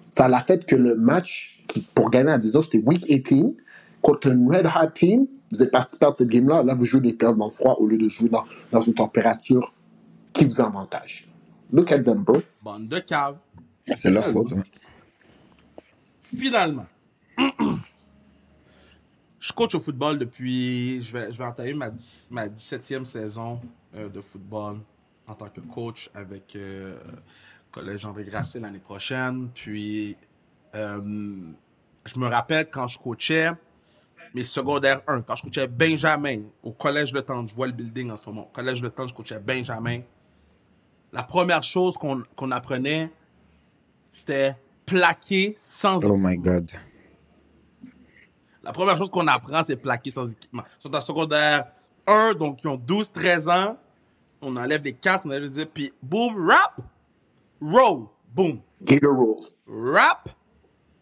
[0.10, 3.58] Ça l'a fait que le match pour gagner à 10 ans, c'était Week 18
[4.02, 5.28] contre un Red Hot Team.
[5.52, 6.64] Vous êtes parti perdre cette game-là.
[6.64, 8.94] Là, vous jouez des playoffs dans le froid au lieu de jouer dans, dans une
[8.94, 9.74] température
[10.34, 11.28] qui vous avantage.
[11.72, 12.42] Look at them, bro.
[12.62, 13.38] Bande de cave.
[13.96, 14.54] C'est leur faute.
[14.54, 14.64] Hein.
[16.22, 16.86] Finalement,
[19.40, 21.02] je coach au football depuis.
[21.02, 21.92] Je vais, je vais entamer ma,
[22.30, 23.60] ma 17e saison
[23.96, 24.80] euh, de football
[25.28, 26.98] en tant que coach avec euh,
[27.72, 29.50] Collège André Grasset l'année prochaine.
[29.54, 30.18] Puis
[30.76, 31.02] euh,
[32.06, 33.50] je me rappelle quand je coachais
[34.34, 38.12] mes secondaires 1, quand je coachais Benjamin au Collège Le Temps, je vois le building
[38.12, 40.02] en ce moment, au Collège Le Temps, je coachais Benjamin.
[41.12, 43.12] La première chose qu'on apprenait,
[44.14, 44.56] c'était
[44.86, 46.72] plaquer sans Oh my God.
[48.62, 50.64] La première chose qu'on apprend, c'est plaquer sans équipement.
[50.80, 51.72] Ils sont en secondaire
[52.06, 53.78] 1, donc ils ont 12, 13 ans.
[54.42, 56.80] On enlève des cartes, on enlève des puis boom, rap,
[57.62, 58.62] roll, boom.
[58.84, 59.38] Gator roll.
[59.68, 60.30] Rap,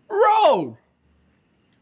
[0.09, 0.73] roll!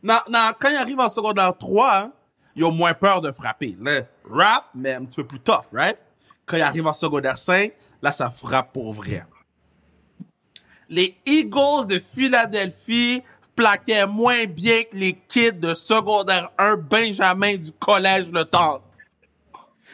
[0.03, 2.11] Non, non, quand ils arrivent en secondaire 3, hein,
[2.55, 3.75] ils ont moins peur de frapper.
[3.79, 5.97] Le rap, mais un petit peu plus tough, right?
[6.45, 9.25] Quand ils arrivent en secondaire 5, là, ça frappe pour vrai.
[10.89, 13.23] Les Eagles de Philadelphie
[13.55, 18.81] plaquaient moins bien que les kids de secondaire 1 Benjamin du collège Le Temps.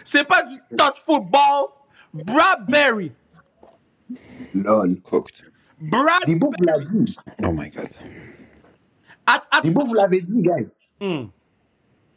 [0.04, 1.68] C'est pas du touch football.
[2.14, 3.14] Bradbury.
[4.54, 5.00] Lol.
[5.02, 5.44] Cooked.
[5.80, 6.24] Brad.
[6.28, 7.16] Debo vous l'a dit.
[7.44, 7.90] Oh my God.
[9.26, 10.80] At, vous l'avez dit, guys.
[11.00, 11.28] Hmm.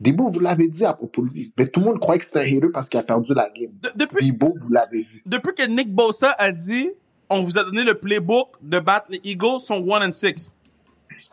[0.01, 1.53] Debo vous l'avez dit à propos de lui.
[1.59, 3.73] Mais tout le monde croyait que c'était un hater parce qu'il a perdu la game.
[3.83, 5.23] De- depuis, vous l'avez dit.
[5.25, 6.91] depuis que Nick Bosa a dit
[7.31, 10.53] on vous a donné le playbook de battre les Eagles sont 1 and 6.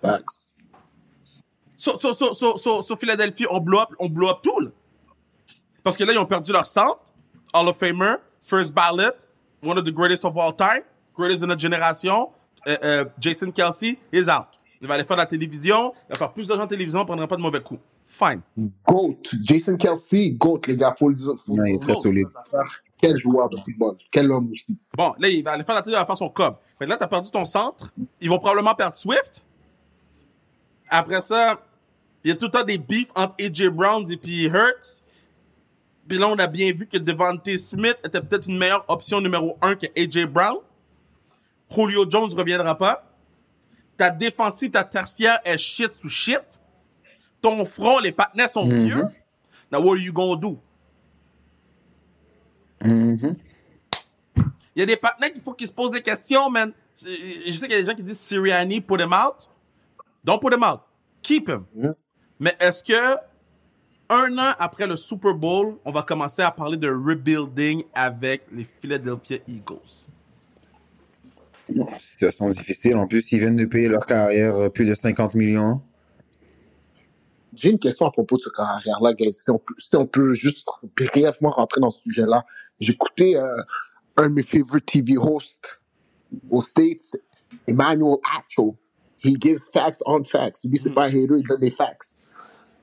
[0.01, 0.55] Facts.
[1.77, 4.69] So, so, so, so, so, so Philadelphie, on blow up, on blow up tout, là.
[5.83, 7.01] Parce que là, ils ont perdu leur centre,
[7.53, 9.27] Hall of Famer, first ballot,
[9.63, 10.83] one of the greatest of all time,
[11.15, 12.29] greatest de notre génération,
[12.67, 14.47] euh, euh, Jason Kelsey, is out.
[14.81, 17.03] Il va aller faire de la télévision, il va faire plus d'argent en télévision, il
[17.03, 17.79] ne prendra pas de mauvais coups.
[18.07, 18.41] Fine.
[18.85, 19.19] GOAT.
[19.41, 20.93] Jason Kelsey, GOAT, les gars.
[20.97, 21.33] Faut le dire.
[21.45, 22.27] Faut le Ouais, il est très solide.
[22.97, 23.95] Quel joueur de football.
[24.11, 24.77] Quel homme aussi.
[24.95, 26.55] Bon, là, il va aller faire la télé, il va faire son cob.
[26.79, 27.91] Mais là, tu as perdu ton centre.
[28.19, 29.45] Ils vont probablement perdre Swift.
[30.89, 31.61] Après ça,
[32.23, 35.01] il y a tout le temps des beefs entre AJ Brown et puis Hurts.
[36.07, 39.57] Puis là, on a bien vu que Devante Smith était peut-être une meilleure option numéro
[39.61, 40.57] un que AJ Brown.
[41.69, 43.03] Julio Jones ne reviendra pas.
[43.95, 46.59] Ta défensive, ta tertiaire est shit sous shit.
[47.41, 48.85] Ton front, les partenaires sont Mhm.
[48.85, 49.05] vieux.
[49.71, 50.59] Now, what are you gonna do?
[52.81, 53.35] Mhm.
[54.75, 56.73] Il y a des partenaires qu'il faut qu'ils se posent des questions, man.
[57.03, 59.49] Je sais qu'il y a des gens qui disent Sirianni, put him out.
[60.23, 60.81] Don't put him out.
[61.21, 61.65] Keep him.
[61.75, 61.91] Mm.
[62.39, 63.17] Mais est-ce que
[64.11, 68.65] un an après le Super Bowl, on va commencer à parler de rebuilding avec les
[68.65, 70.05] Philadelphia Eagles?
[71.97, 72.97] Situation difficile.
[72.97, 75.81] En plus, ils viennent de payer leur carrière euh, plus de 50 millions.
[77.53, 79.33] J'ai une question à propos de ce carrière-là, guys.
[79.33, 82.43] Si on, peut, si on peut juste brièvement rentrer dans ce sujet-là.
[82.81, 83.63] J'écoutais euh,
[84.17, 85.81] un de mes favorite TV hosts
[86.49, 87.15] aux States,
[87.67, 88.75] Emmanuel Acho.
[89.23, 90.59] He gives facts on facts.
[90.63, 92.15] Il dit c'est pas un hater, il donne des facts.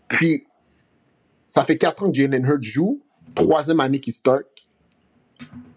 [0.08, 0.46] Puis,
[1.58, 3.02] ça fait quatre ans que Jalen Hurts joue.
[3.34, 4.46] Troisième année qu'il start.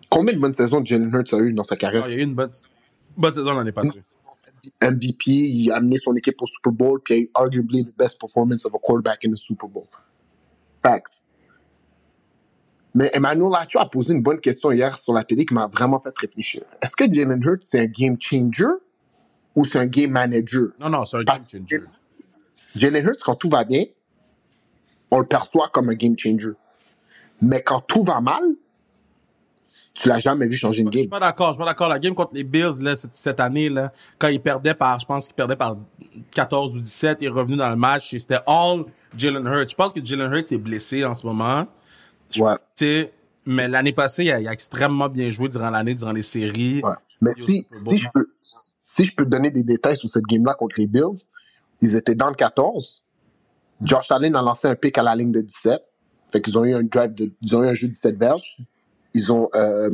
[0.09, 2.07] Combien de bonnes saisons Jalen Hurts a eu dans sa Ah, carrière?
[2.07, 2.51] il y a eu une bonne,
[3.17, 4.03] bonne saison l'année passée.
[4.79, 7.97] MVP, il a amené son équipe au Super Bowl, puis il a eu arguably the
[7.97, 9.87] best performance of a quarterback in the Super Bowl.
[10.83, 11.23] Facts.
[12.93, 15.97] Mais Emmanuel Acho a posé une bonne question hier sur la télé qui m'a vraiment
[15.97, 16.61] fait réfléchir.
[16.83, 18.65] Est-ce que Jalen Hurts, c'est un game changer
[19.55, 20.67] ou c'est un game manager?
[20.79, 21.81] Non, non, c'est un game Parce changer.
[22.75, 23.85] Jalen Hurts, quand tout va bien,
[25.11, 26.51] on le perçoit comme un game changer.
[27.41, 28.43] Mais quand tout va mal,
[29.93, 31.09] tu l'as jamais vu changer une Je suis game.
[31.09, 31.89] pas d'accord, je suis pas d'accord.
[31.89, 35.05] La game contre les Bills, là, cette, cette année, là, quand ils perdaient par, je
[35.05, 35.77] pense qu'ils perdaient par
[36.31, 38.85] 14 ou 17, il est revenu dans le match et c'était all
[39.17, 39.69] Jalen Hurts.
[39.69, 41.67] Je pense que Jalen Hurts est blessé en ce moment.
[42.37, 43.11] Ouais.
[43.45, 46.81] mais l'année passée, il a, extrêmement bien joué durant l'année, durant les séries.
[46.81, 46.93] Ouais.
[47.19, 50.75] Mais si, si, je peux, si je peux donner des détails sur cette game-là contre
[50.77, 51.27] les Bills,
[51.81, 53.03] ils étaient dans le 14.
[53.83, 55.81] Josh Allen a lancé un pick à la ligne de 17.
[56.31, 58.57] Fait qu'ils ont eu un drive de, ils ont eu un jeu de 17 verges.
[59.13, 59.89] Ils ont, euh,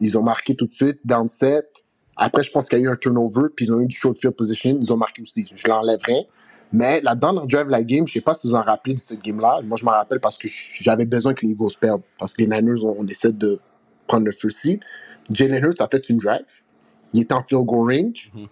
[0.00, 1.68] ils ont marqué tout de suite, down set.
[2.16, 4.18] Après, je pense qu'il y a eu un turnover, puis ils ont eu du short
[4.18, 4.78] field position.
[4.80, 5.46] Ils ont marqué aussi.
[5.54, 6.26] Je l'enlèverai.
[6.72, 9.22] Mais la dernière drive la game, je sais pas si vous en rappelez de cette
[9.22, 9.60] game-là.
[9.62, 10.48] Moi, je m'en rappelle parce que
[10.80, 12.02] j'avais besoin que les Eagles perdent.
[12.18, 13.60] Parce que les Niners, on, essaie de
[14.06, 14.80] prendre le first seed.
[15.30, 16.46] Jalen Hurts a fait une drive.
[17.12, 18.32] Il était en field goal range.
[18.34, 18.48] Mm-hmm.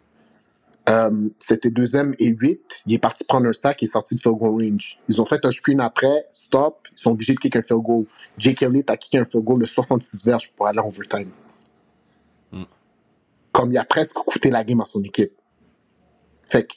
[0.88, 2.82] Euh, c'était deuxième et huit.
[2.86, 4.98] Il est parti prendre un sac et est sorti de field goal range.
[5.08, 6.86] Ils ont fait un screen après, stop.
[6.92, 8.04] Ils sont obligés de kicker un field goal.
[8.38, 11.30] Jake Elliott a kické un field goal de 66 verges pour aller en overtime.
[12.52, 12.64] Mm.
[13.52, 15.32] Comme il a presque coûté la game à son équipe.
[16.44, 16.74] Fait que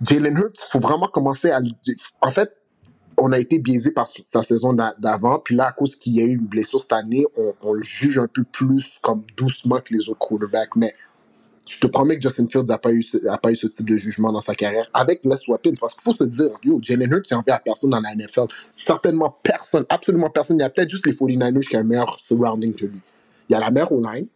[0.00, 1.60] Jalen Hurts, faut vraiment commencer à.
[2.22, 2.56] En fait,
[3.18, 5.38] on a été biaisé par sa saison d'avant.
[5.38, 7.82] Puis là, à cause qu'il y a eu une blessure cette année, on, on, le
[7.82, 10.76] juge un peu plus comme doucement que les autres quarterbacks.
[10.76, 10.94] Mais
[11.68, 13.96] je te promets que Justin Fields n'a pas, eu ce, pas eu ce type de
[13.96, 15.72] jugement dans sa carrière avec Les Weapons.
[15.80, 18.46] Parce qu'il faut se dire, yo, Jalen Hurts, il en à personne dans la NFL.
[18.70, 20.58] Certainement personne, absolument personne.
[20.58, 23.00] Il y a peut-être juste les 49ers qui ont un meilleur surrounding que lui.
[23.48, 24.26] Il y a la meilleure online.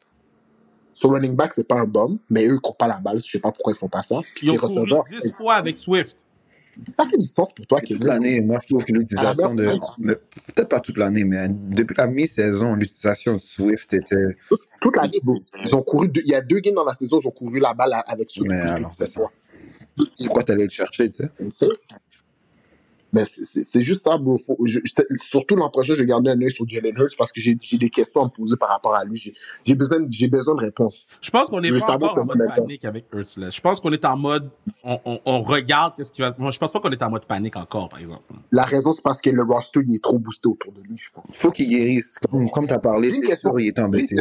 [0.92, 3.18] Son running back, c'est pas un bum, mais eux, ils courent pas la balle.
[3.24, 4.20] Je sais pas pourquoi ils font pas ça.
[4.34, 4.90] Puis ils ont couru
[5.22, 6.16] 10 fois avec Swift.
[6.96, 9.78] Ça fait du sens pour toi, Toute l'année, moi, je trouve que l'utilisation de.
[10.54, 14.36] Peut-être pas toute l'année, mais depuis la mi-saison, l'utilisation de Swift était.
[14.80, 15.20] Toute l'année,
[15.62, 16.10] Ils ont couru.
[16.14, 18.50] Il y a deux games dans la saison, ils ont couru la balle avec Swift.
[18.50, 19.22] Mais alors, c'est ça.
[20.18, 21.68] Pourquoi t'allais le chercher, tu sais?
[23.12, 24.36] Mais c'est juste ça, bro.
[25.16, 27.90] surtout l'an prochain, je vais garder un œil sur Jalen Hurts parce que j'ai des
[27.90, 29.34] questions à me poser par rapport à lui.
[29.64, 31.06] J'ai besoin, besoin de réponses.
[31.20, 33.36] Je pense qu'on est pas encore en mode panique avec Hurts.
[33.36, 33.50] Là.
[33.50, 34.50] Je pense qu'on est en mode,
[34.84, 36.34] on, on, on regarde qu'est-ce qui va.
[36.38, 38.22] Moi, je pense pas qu'on est en mode panique encore, par exemple.
[38.52, 41.10] La raison, c'est parce que le roster, il est trop boosté autour de lui, je
[41.12, 41.26] pense.
[41.34, 42.18] Faut qu'il guérisse.
[42.30, 44.16] Comme, comme tu as parlé, c'est sûr, il est embêté.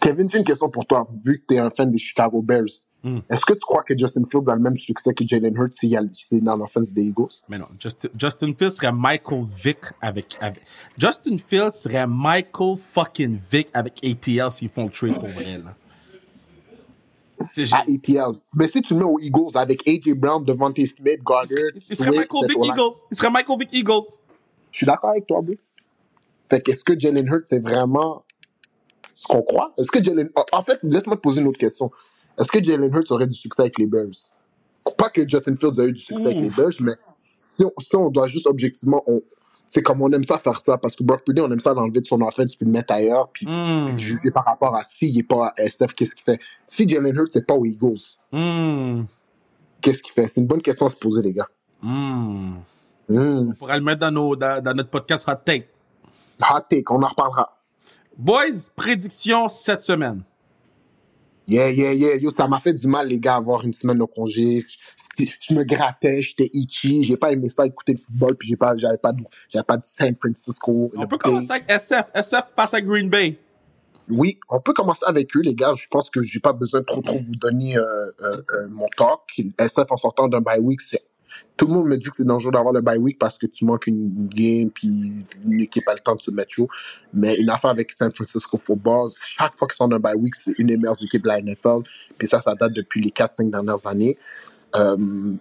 [0.00, 1.08] Kevin, j'ai une question pour toi.
[1.24, 3.20] Vu que tu es un fan des Chicago Bears, Hmm.
[3.30, 5.94] Est-ce que tu crois que Justin Fields a le même succès que Jalen Hurts s'il
[5.94, 7.30] est dans l'offense des Eagles?
[7.48, 10.36] Mais non, Justin, Fields serait Michael Vick avec,
[10.96, 15.76] Justin Fields serait Michael fucking Vick avec ATL s'ils font le trade pour vrai, là.
[17.72, 18.34] À ATL.
[18.56, 21.46] Mais si tu mets aux Eagles avec AJ Brown, Devontae Smith, Goddard.
[21.88, 22.96] Il serait Michael Vick Eagles.
[23.12, 24.08] Il serait Michael Vick Eagles.
[24.72, 25.54] Je suis d'accord avec toi, bro.
[26.50, 28.24] Fait qu'est-ce que Jalen Hurts, c'est vraiment
[29.14, 29.72] ce qu'on croit?
[29.78, 30.30] Est-ce que Jalen.
[30.50, 31.92] En fait, laisse-moi te poser une autre question.
[32.38, 34.06] Est-ce que Jalen Hurts aurait du succès avec les Bears?
[34.96, 36.94] Pas que Justin Fields a eu du succès avec les Bears, mais
[37.36, 39.04] si on, doit juste objectivement,
[39.66, 42.00] c'est comme on aime ça faire ça, parce que Brock Purdy, on aime ça l'enlever
[42.00, 43.98] de son offense puis le mettre ailleurs, puis, mm.
[43.98, 46.40] juger par rapport à s'il n'est pas à SF, qu'est-ce qu'il fait?
[46.64, 47.98] Si Jalen Hurts n'est pas aux Eagles,
[48.32, 49.02] hmm.
[49.80, 50.28] qu'est-ce qu'il fait?
[50.28, 51.48] C'est une bonne question à se poser, les gars.
[51.82, 52.56] Hmm.
[53.10, 55.68] On pourrait le mettre dans, nos, dans, dans, notre podcast Hot Take.
[56.40, 57.58] Hot Take, on en reparlera.
[58.16, 60.22] Boys, prédiction cette semaine.
[61.48, 62.16] Yeah, yeah, yeah.
[62.16, 64.60] Yo, ça m'a fait du mal, les gars, avoir une semaine de congé.
[65.18, 67.02] Je, me grattais, j'étais itchy.
[67.04, 69.78] J'ai pas aimé ça écouter le football, puis j'ai pas, j'avais pas, de, j'avais pas
[69.78, 70.92] de San Francisco.
[70.94, 72.04] On peut commencer avec SF.
[72.14, 73.38] SF passe à Green Bay.
[74.10, 75.72] Oui, on peut commencer avec eux, les gars.
[75.74, 77.82] Je pense que j'ai pas besoin de trop, trop vous donner euh,
[78.20, 79.20] euh, euh mon talk.
[79.58, 81.02] SF en sortant d'un bye week, c'est
[81.56, 83.64] tout le monde me dit que c'est dangereux d'avoir le bye week parce que tu
[83.64, 86.68] manques une game puis une équipe a le temps de se mettre chaud.
[87.12, 90.54] Mais une affaire avec San Francisco Football, chaque fois qu'ils sont dans bye week, c'est
[90.58, 91.82] une des meilleures équipes de la NFL.
[92.16, 94.16] Puis ça, ça date depuis les 4-5 dernières années.
[94.76, 95.36] Euh,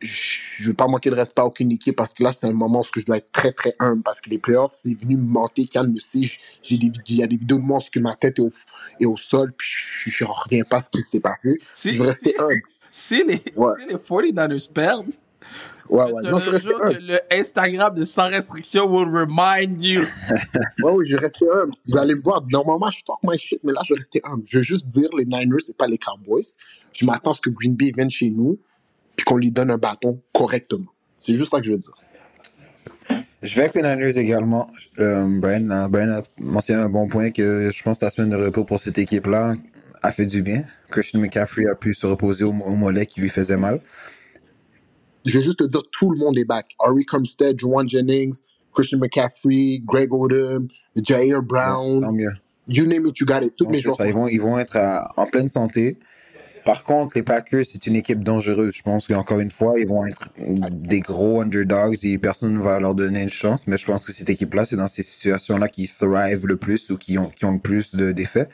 [0.00, 2.52] je ne vais pas manquer de respect à aucune équipe parce que là, c'est un
[2.52, 5.22] moment où je dois être très, très humble parce que les playoffs, c'est venu me
[5.22, 6.36] monter, calme aussi.
[6.62, 8.50] J'ai des, il y a des vidéos de moi où ma tête est au,
[9.00, 9.68] est au sol puis
[10.06, 11.58] je ne reviens pas à ce qui s'est passé.
[11.82, 12.62] je vais rester humble.
[12.90, 13.44] Si les, si
[13.88, 15.12] les 49ers perdent,
[15.88, 16.30] Ouais, ouais.
[16.30, 20.02] Non, je jure que le Instagram de Sans Restriction will remind you.
[20.82, 21.74] ouais, oui, je restais humble.
[21.86, 22.42] Vous allez me voir.
[22.50, 24.44] Normalement, je talk my shit, mais là, je restais humble.
[24.46, 26.44] Je veux juste dire, les Niners, c'est pas les Cowboys.
[26.92, 28.58] Je m'attends à ce que Green Bay vienne chez nous,
[29.16, 30.92] puis qu'on lui donne un bâton correctement.
[31.18, 31.94] C'est juste ça que je veux dire.
[33.42, 34.70] Je vais avec les Niners également.
[34.98, 38.64] Euh, Brian, a mentionné un bon point que je pense que la semaine de repos
[38.64, 39.54] pour cette équipe-là
[40.02, 40.64] a fait du bien.
[40.90, 43.80] Christian McCaffrey a pu se reposer au mollet qui lui faisait mal.
[45.24, 46.66] Je vais juste te dire, tout le monde est back.
[46.80, 48.42] Ari Comstead, Juwan Jennings,
[48.74, 52.16] Christian McCaffrey, Greg Odom, Jair Brown.
[52.66, 53.54] You name it, you got it.
[53.56, 53.96] Toutes mes joueurs.
[54.04, 54.78] Ils vont, ils vont être
[55.16, 55.98] en pleine santé.
[56.64, 58.74] Par contre, les Packers, c'est une équipe dangereuse.
[58.74, 62.80] Je pense qu'encore une fois, ils vont être des gros underdogs et personne ne va
[62.80, 63.66] leur donner une chance.
[63.66, 66.96] Mais je pense que cette équipe-là, c'est dans ces situations-là qui thrive le plus ou
[66.96, 68.48] qui ont, qui ont le plus de d'effets.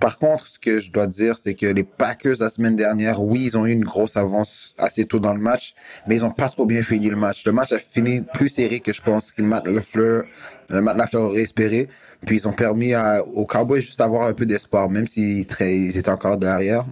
[0.00, 3.44] Par contre, ce que je dois dire, c'est que les Packers la semaine dernière, oui,
[3.46, 5.74] ils ont eu une grosse avance assez tôt dans le match,
[6.06, 7.46] mais ils ont pas trop bien fini le match.
[7.46, 10.24] Le match a fini plus serré que je pense que Matt LeFleur,
[10.72, 11.88] euh, Matt LaFleur aurait espéré.
[12.26, 12.94] Puis ils ont permis
[13.32, 16.84] aux Cowboys juste d'avoir un peu d'espoir, même s'ils ils étaient encore derrière.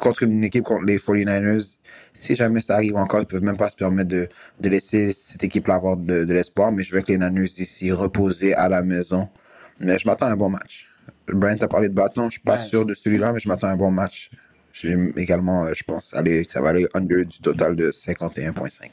[0.00, 1.76] Contre une équipe contre les 49ers,
[2.14, 4.28] si jamais ça arrive encore, ils peuvent même pas se permettre de,
[4.62, 6.72] laisser cette équipe-là avoir de, de l'espoir.
[6.72, 9.28] Mais je veux que les Niners ici reposer à la maison.
[9.80, 10.88] Mais je m'attends à un bon match.
[11.28, 12.64] Brian t'a parlé de bâton, je suis pas Ouais.
[12.64, 14.30] sûr de celui-là, mais je m'attends à un bon match.
[14.72, 18.90] J'ai également, euh, je pense, aller, ça va aller under du total de 51.5.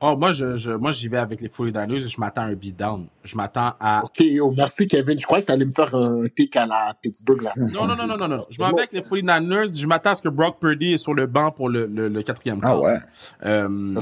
[0.00, 2.54] Oh, moi, je, je, moi, j'y vais avec les 49ers et je m'attends à un
[2.54, 3.06] beatdown.
[3.24, 4.02] Je m'attends à.
[4.04, 5.18] Ok, yo, merci Kevin.
[5.18, 7.52] Je croyais que tu allais me faire un take à la Pittsburgh là.
[7.72, 8.46] Non, non, non, non, non, non.
[8.48, 9.76] Je m'en vais avec les 49ers.
[9.78, 12.22] Je m'attends à ce que Brock Purdy est sur le banc pour le, le, le
[12.22, 12.96] quatrième Ah ouais.
[13.44, 13.94] Euh,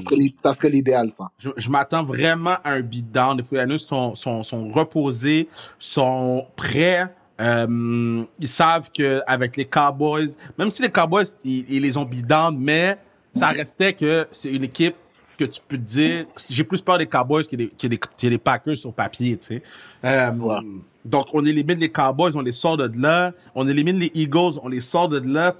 [0.42, 1.28] Ça serait, l'idéal, ça.
[1.38, 3.38] je, je m'attends vraiment à un beatdown.
[3.38, 7.10] Les 49ers sont, sont, sont reposés, sont prêts.
[7.40, 10.28] Euh, ils savent qu'avec les Cowboys,
[10.58, 12.98] même si les Cowboys, ils, ils les ont beatdown, mais
[13.34, 14.96] ça restait que c'est une équipe
[15.36, 18.26] que tu peux te dire, j'ai plus peur des Cowboys que des, que des, que
[18.26, 19.62] des Packers sur papier, tu sais.
[20.04, 20.56] Euh, Ouais.
[21.04, 23.32] Donc, on élimine les Cowboys, on les sort de là.
[23.54, 25.54] On élimine les Eagles, on les sort de là.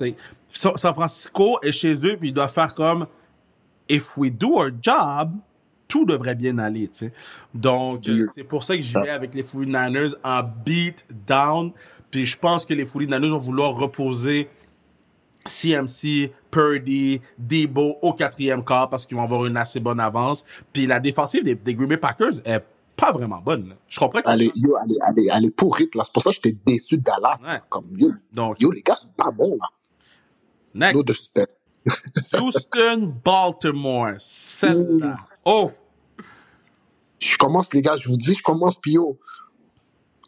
[0.50, 3.06] San Francisco est chez eux, puis ils doivent faire comme
[3.88, 5.30] if we do our job,
[5.86, 7.12] tout devrait bien aller, tu sais.
[7.54, 8.24] Donc, Yeah.
[8.34, 11.70] c'est pour ça que j'y vais avec les 49ers en beat down.
[12.10, 14.48] Puis je pense que les 49ers vont vouloir reposer
[15.48, 20.44] CMC, Purdy, Debo au quatrième quart parce qu'ils vont avoir une assez bonne avance.
[20.72, 22.64] Puis la défensive des, des Green Bay Packers est
[22.96, 23.76] pas vraiment bonne.
[23.88, 26.02] Je comprends que Elle est, yo, elle est, elle est, elle est pourrite, là.
[26.04, 27.42] C'est pour ça que j'étais déçu de Dallas.
[27.46, 27.60] Ouais.
[27.68, 29.68] Comme, yo, Donc, yo, les gars sont pas bons, là.
[30.92, 31.30] next.
[32.40, 34.14] Houston, Baltimore.
[34.18, 35.16] Celle-là.
[35.44, 35.70] Oh!
[37.18, 39.18] Je commence, les gars, je vous dis, je commence, puis yo,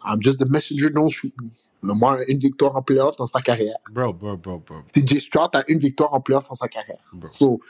[0.04, 1.50] I'm just the messenger, don't shoot me.
[1.82, 3.76] Lamar a une victoire en playoff dans sa carrière.
[3.90, 4.76] Bro, bro, bro, bro.
[4.94, 6.98] CJ Stroud a une victoire en playoff dans sa carrière.
[7.12, 7.30] Bro.
[7.38, 7.60] So,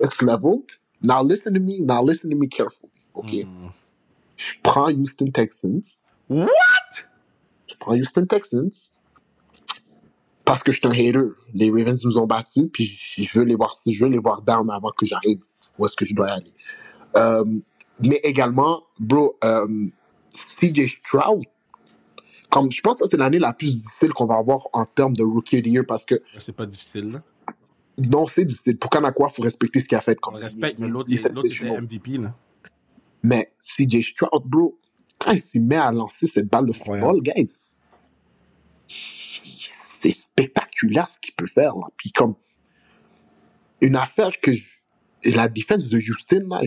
[0.00, 0.70] it's leveled.
[1.02, 2.90] Now listen to me, now listen to me carefully.
[3.14, 3.30] OK?
[3.44, 3.70] Mm.
[4.36, 6.02] Je prends Houston Texans.
[6.28, 6.48] What?
[7.66, 8.90] Je prends Houston Texans
[10.48, 11.34] parce que je suis un hater.
[11.54, 14.40] Les Ravens nous ont battus, puis je je veux les voir, je veux les voir
[14.42, 15.40] down avant que j'arrive
[15.78, 16.52] où est-ce que je dois aller.
[17.16, 17.44] Euh,
[18.04, 19.66] mais également, bro, euh,
[20.46, 21.44] CJ Stroud,
[22.50, 25.14] comme je pense que ça, c'est l'année la plus difficile qu'on va avoir en termes
[25.16, 27.22] de rookie of the year parce que C'est pas difficile, là.
[28.10, 28.78] non, c'est difficile.
[28.78, 30.16] Pour Kanakwa, il faut respecter ce qu'il a fait.
[30.22, 31.76] On Comme le respecte, mais l'autre, il- il- il- l'autre c'est était chaud.
[31.76, 32.34] MVP, là.
[33.22, 34.78] Mais CJ Stroud, bro,
[35.18, 37.52] quand il s'y met à lancer cette balle de football, guys,
[38.86, 41.74] c'est spectaculaire ce qu'il peut faire.
[41.76, 41.86] Là.
[41.96, 42.34] Puis comme
[43.80, 44.77] une affaire que je-
[45.24, 46.60] et la défense de Houston, là,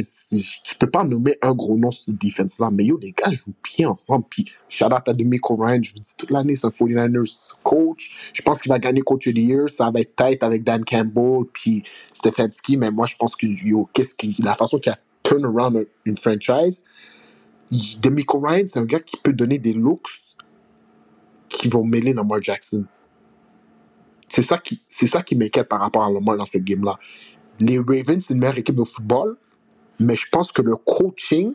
[0.64, 3.54] tu peux pas nommer un gros nom sur cette défense-là, mais yo, les gars jouent
[3.78, 4.26] bien ensemble.
[4.30, 8.32] Puis shout out à Demico Ryan, je vous dis toute l'année, c'est un 49ers coach.
[8.34, 9.70] Je pense qu'il va gagner coach of the year.
[9.70, 11.84] Ça va être tête avec Dan Campbell, puis
[12.14, 15.78] Stefanski, mais moi, je pense que yo, qu'est-ce qui, la façon qu'il a turn around
[15.78, 16.84] un- une franchise,
[18.02, 20.08] Demico Ryan, c'est un gars qui peut donner des looks
[21.48, 22.86] qui vont mêler Lamar Jackson.
[24.28, 24.82] C'est ça qui,
[25.26, 26.98] qui m'inquiète par rapport à Lamar dans cette game-là.
[27.60, 29.38] Les Ravens, c'est une meilleure équipe de football,
[30.00, 31.54] mais je pense que le coaching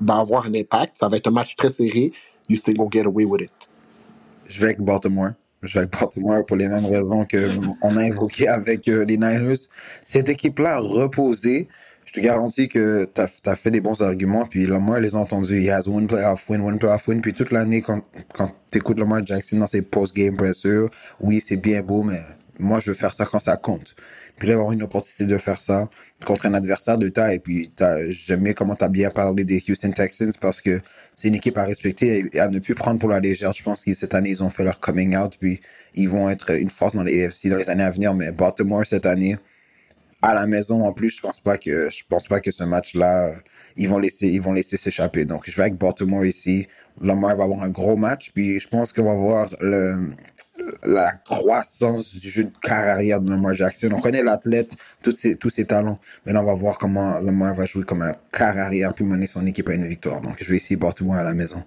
[0.00, 0.96] va avoir un impact.
[0.96, 2.12] Ça va être un match très serré.
[2.50, 3.52] Houston gonna get away with it.
[4.46, 5.30] Je vais avec Baltimore.
[5.62, 9.68] Je vais avec Baltimore pour les mêmes raisons qu'on a invoquées avec euh, les Niners.
[10.02, 11.68] Cette équipe-là reposée,
[12.04, 14.46] je te garantis que tu as, fait des bons arguments.
[14.46, 15.62] Puis Lamar les a entendus.
[15.62, 17.22] Il has one playoff win, one playoff win.
[17.22, 18.02] Puis toute l'année, quand,
[18.34, 20.90] quand tu écoutes Lamar Jackson dans ses post-game pressure,
[21.20, 22.20] oui, c'est bien beau, mais
[22.58, 23.94] moi, je veux faire ça quand ça compte.
[24.38, 25.88] Puis là, avoir une opportunité de faire ça
[26.24, 27.38] contre un adversaire de taille.
[27.38, 30.80] Puis t'as- j'aime bien comment tu as bien parlé des Houston Texans parce que
[31.14, 33.52] c'est une équipe à respecter et à ne plus prendre pour la légère.
[33.52, 35.60] Je pense que cette année, ils ont fait leur coming out, puis
[35.94, 38.14] ils vont être une force dans les AFC dans les années à venir.
[38.14, 39.36] Mais Baltimore, cette année,
[40.22, 43.28] à la maison, en plus, je pense pas que, je pense pas que ce match-là,
[43.28, 43.34] euh,
[43.76, 45.26] ils vont laisser, ils vont laisser s'échapper.
[45.26, 46.66] Donc, je vais avec Baltimore ici.
[47.00, 49.96] Lamar va avoir un gros match, puis je pense qu'on va voir le,
[50.82, 53.90] la croissance du jeu de carrière de Lamar Jackson.
[53.92, 54.72] On connaît l'athlète,
[55.02, 55.98] tous ses, tous ses talents.
[56.24, 59.46] Mais là, on va voir comment Lamar va jouer comme un carrière puis mener son
[59.46, 60.20] équipe à une victoire.
[60.20, 61.62] Donc, je vais ici Baltimore à la maison.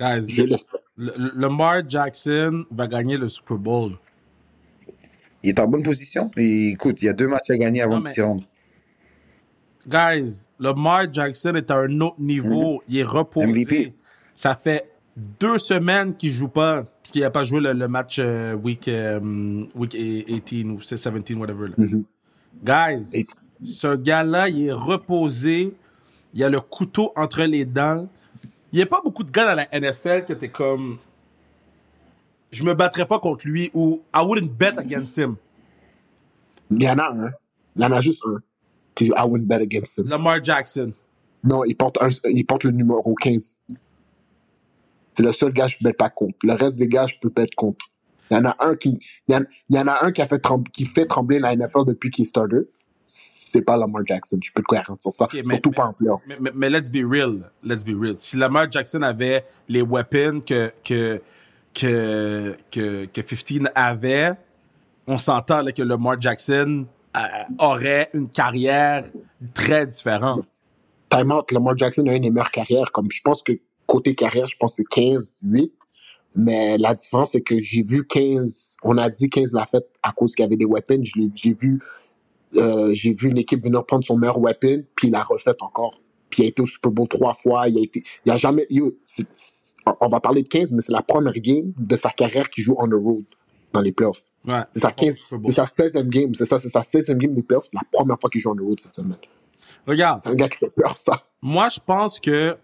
[0.00, 0.26] Guys,
[0.96, 3.92] Lamar Jackson va gagner le Super Bowl.
[5.42, 6.30] Il est en bonne position?
[6.36, 8.44] Et écoute, il y a deux matchs à gagner avant Non, de s'y rendre.
[9.86, 12.82] Guys, Lamar Jackson est à un autre niveau.
[12.88, 13.46] Il est reposé.
[13.46, 13.94] MVP.
[14.34, 18.18] Ça fait deux semaines qu'il joue pas, puis qu'il n'a pas joué le, le match
[18.18, 19.20] euh, week, euh,
[19.74, 21.68] week 18 ou 17, whatever.
[21.68, 21.74] là.
[21.78, 22.04] Mhm.
[22.64, 23.26] Guys,
[23.64, 25.72] ce gars-là, il est reposé.
[26.34, 28.08] Il a le couteau entre les dents.
[28.72, 30.98] il y a pas beaucoup de gars dans la NFL que t'es comme,
[32.50, 35.36] je me battrais pas contre lui ou I wouldn't bet against him.
[36.70, 37.30] Il y en a un.
[37.76, 38.40] Il y en a juste un.
[38.96, 40.08] Que I wouldn't bet against him.
[40.08, 40.92] Lamar Jackson.
[41.44, 43.58] Non, il porte, un, il porte le numéro 15.
[45.16, 46.36] C'est le seul gars que je ne pas contre.
[46.42, 47.86] Le reste des gars, je peux pas être contre.
[48.30, 48.98] Il y en a un qui,
[49.28, 51.38] il y en, il y en a un qui a fait trembler, qui fait trembler
[51.38, 52.62] la NFL depuis qu'il est starter.
[53.06, 54.38] C'est pas Lamar Jackson.
[54.42, 55.24] Je peux te garantir sur ça.
[55.26, 56.22] Ok, mais- Surtout pas en playoff.
[56.26, 57.50] Mais, mais, mais let's be real.
[57.62, 58.14] Let's be real.
[58.18, 61.20] Si Lamar Jackson avait les weapons que, que,
[61.72, 64.32] que, que, que 15 avait,
[65.06, 66.86] on s'entend là, que Lamar Jackson
[67.16, 67.20] euh,
[67.58, 69.04] aurait une carrière
[69.52, 70.44] très différente.
[71.10, 72.90] Time out, Lamar Jackson a une des meilleures carrières.
[72.90, 73.52] Comme je pense que
[73.86, 75.72] côté carrière, je pense que c'est 15, 8.
[76.36, 80.12] Mais la différence, c'est que j'ai vu 15, on a dit 15 l'a fait à
[80.12, 81.02] cause qu'il y avait des weapons.
[81.02, 81.80] J'ai vu,
[82.56, 86.00] euh, j'ai vu une équipe venir prendre son meilleur weapon, puis il l'a refait encore.
[86.30, 87.68] Puis il a été au Super Bowl trois fois.
[87.68, 88.98] Il a été, il a jamais, yo,
[90.00, 92.74] on va parler de 15, mais c'est la première game de sa carrière qu'il joue
[92.78, 93.24] on the road
[93.72, 94.24] dans les playoffs.
[94.46, 94.60] Ouais.
[94.74, 95.52] C'est sa 15, Super Bowl.
[95.52, 96.34] c'est sa 16e game.
[96.34, 97.66] C'est ça, c'est sa 16e game des playoffs.
[97.70, 99.18] C'est la première fois qu'il joue on the road cette semaine.
[99.86, 101.22] Regarde, C'est un gars qui fait peur, ça.
[101.42, 102.56] moi, je pense que,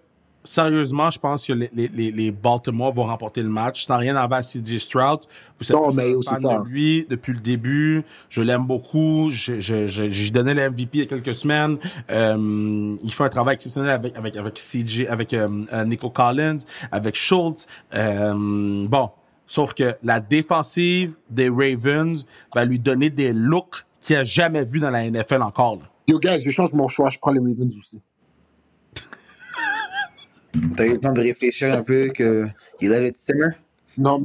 [0.45, 4.41] sérieusement, je pense que les, les, les, Baltimore vont remporter le match sans rien avoir
[4.41, 5.20] à CJ Stroud.
[5.59, 6.59] Vous savez, Non, je mais aussi fan ça.
[6.59, 8.03] de lui depuis le début.
[8.28, 9.28] Je l'aime beaucoup.
[9.30, 11.78] Je, je, je, j'ai donné le MVP il y a quelques semaines.
[12.11, 16.59] Euh, il fait un travail exceptionnel avec, avec, avec CJ, avec euh, euh, Nico Collins,
[16.93, 17.66] avec Schultz.
[17.95, 18.32] Euh,
[18.86, 19.11] bon.
[19.47, 22.24] Sauf que la défensive des Ravens
[22.55, 25.74] va lui donner des looks qu'il a jamais vu dans la NFL encore.
[25.76, 25.82] là.
[26.07, 27.11] Yo, guys, je change mon choix.
[27.11, 28.01] Je prends les Ravens aussi.
[30.77, 32.47] T'as eu le temps de réfléchir un peu que
[32.81, 33.51] il let it simmer?
[33.97, 34.25] Non.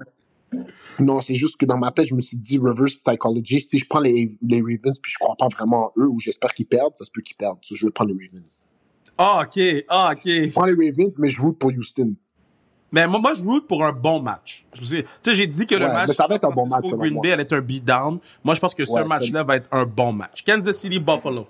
[1.00, 3.60] Non, c'est juste que dans ma tête, je me suis dit reverse psychology.
[3.62, 6.54] Si je prends les, les Ravens puis je crois pas vraiment en eux ou j'espère
[6.54, 7.60] qu'ils perdent, ça se peut qu'ils perdent.
[7.62, 8.64] So, je vais prendre les Ravens.
[9.18, 9.62] Ah, OK.
[9.90, 10.24] Ah, OK.
[10.26, 12.14] Je prends les Ravens, mais je roule pour Houston.
[12.92, 14.66] Mais moi, moi, je roule pour un bon match.
[14.74, 17.20] Tu sais, j'ai dit que le match mais ça va être un bon match, Green.
[17.22, 18.20] Bay allait être un beatdown.
[18.44, 20.44] Moi, je pense que ce Ouais, match-là va être un bon match.
[20.46, 21.46] Kansas City, Buffalo.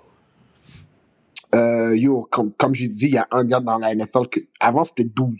[1.56, 4.40] Euh, yo, comme, comme j'ai dit, il y a un gars dans la NFL que
[4.60, 5.36] avant c'était 12.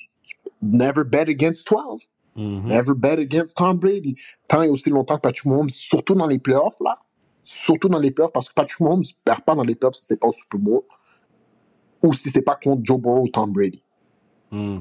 [0.63, 2.09] Never bet against 12.
[2.37, 4.17] Never bet against Tom Brady.
[4.47, 6.97] Tant et aussi longtemps que Patrick Mahomes, surtout dans les playoffs, là.
[7.43, 10.05] Surtout dans les playoffs, parce que Patrick Mahomes ne perd pas dans les playoffs si
[10.05, 10.83] c'est pas au Super Bowl.
[12.03, 13.83] Ou si c'est pas contre Joe Burrow ou Tom Brady.
[14.51, 14.79] Mm.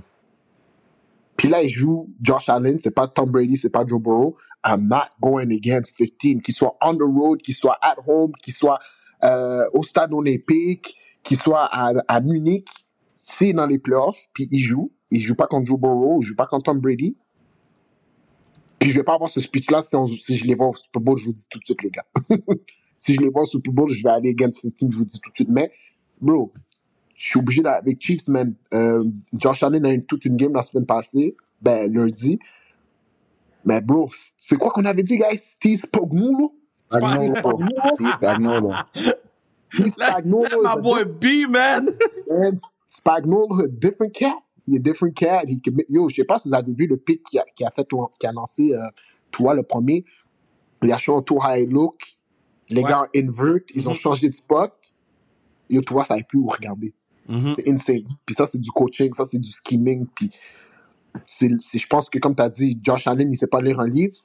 [1.37, 4.35] Puis là, il joue Josh Allen, c'est pas Tom Brady, c'est pas Joe Burrow.
[4.65, 8.53] I'm not going against 15, qu'il soit on the road, qu'il soit at home, qu'il
[8.53, 8.79] soit
[9.23, 10.95] euh, au stade olympique,
[11.25, 12.67] qu'il soit à, à Munich.
[13.15, 14.91] C'est dans les playoffs, puis il joue.
[15.11, 17.17] Il joue pas contre Joe Burrow, il joue pas contre Tom Brady.
[18.79, 21.25] Puis je vais pas avoir ce speech-là si, je les vois au Super Bowl, je
[21.25, 22.05] vous dis tout de suite, les gars.
[22.95, 25.19] si je les vois au Super Bowl, je vais aller against 15, je vous dis
[25.19, 25.49] tout de suite.
[25.49, 25.71] Mais,
[26.21, 26.51] bro,
[27.15, 28.53] je suis obligé d'aller avec Chiefs, man.
[28.73, 29.03] Euh,
[29.33, 32.37] Josh Allen a eu toute une game la semaine passée, ben lundi.
[33.63, 35.37] Mais bro, c'est quoi qu'on avait dit, guys?
[35.37, 36.53] Steve Spagnuolo?
[36.91, 37.59] Spagnolo.
[38.11, 38.71] Spagnuolo?
[39.83, 41.89] Spagnuolo is My boy B, man.
[42.29, 42.55] man.
[42.87, 44.35] Spagnuolo, a different cat.
[44.67, 45.43] Il est different cat.
[45.47, 47.63] He make- Yo, je sais pas si vous avez vu le pic qui a, qui
[47.63, 47.87] a fait,
[48.19, 48.79] qui a lancé, euh,
[49.31, 50.03] toi, le premier.
[50.83, 52.01] Il a changé tout high look.
[52.69, 52.89] Les Ouais.
[52.89, 53.97] gars invert, ils ont Mhm.
[53.97, 54.73] changé de spot.
[55.69, 56.93] Yo, toi, ça savait plus où regarder.
[57.27, 57.55] Mhm.
[57.57, 58.03] C'est insane.
[58.25, 60.07] Puis ça, c'est du coaching, ça, c'est du scheming.
[60.15, 60.31] Puis
[61.39, 64.15] je pense que, comme tu as dit, Josh Allen, il sait pas lire un livre.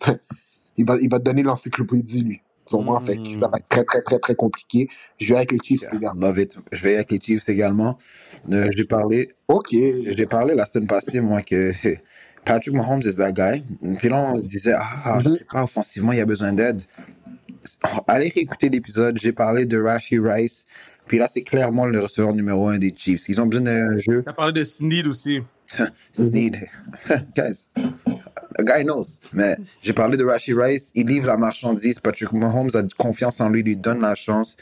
[0.76, 2.40] il, va, il va te donner l'encyclopédie, lui.
[2.66, 3.00] Tu comprends?
[3.00, 3.06] Mm.
[3.06, 4.88] Fait ça va être très, très, très, très compliqué.
[5.18, 6.12] Je vais avec les Chiefs, gars.
[6.16, 6.56] Love it.
[6.72, 7.98] Je vais avec les Chiefs également.
[8.52, 9.68] Euh, j'ai parlé, OK.
[9.72, 11.72] j'ai parlé la semaine passée, moi, que
[12.44, 13.62] Patrick Mahomes is that guy.
[13.98, 15.36] Puis là, on se disait, ah, je Mhm.
[15.38, 16.82] sais pas, offensivement, il y a besoin d'aide.
[18.08, 19.18] Allez réécouter l'épisode.
[19.20, 20.64] J'ai parlé de Rashi Rice.
[21.06, 23.28] Puis là, c'est clairement le receveur numéro un des Chiefs.
[23.28, 24.22] Ils ont besoin d'un jeu.
[24.24, 25.40] T'as parlé de Sneed aussi.
[26.18, 26.56] Need.
[27.36, 27.66] Guys,
[28.58, 29.16] a guy knows.
[29.32, 30.90] Mais j'ai parlé de Rashi Rice.
[30.94, 31.98] Il livre la marchandise.
[32.00, 34.56] Patrick Mahomes a confiance en lui, lui donne la chance.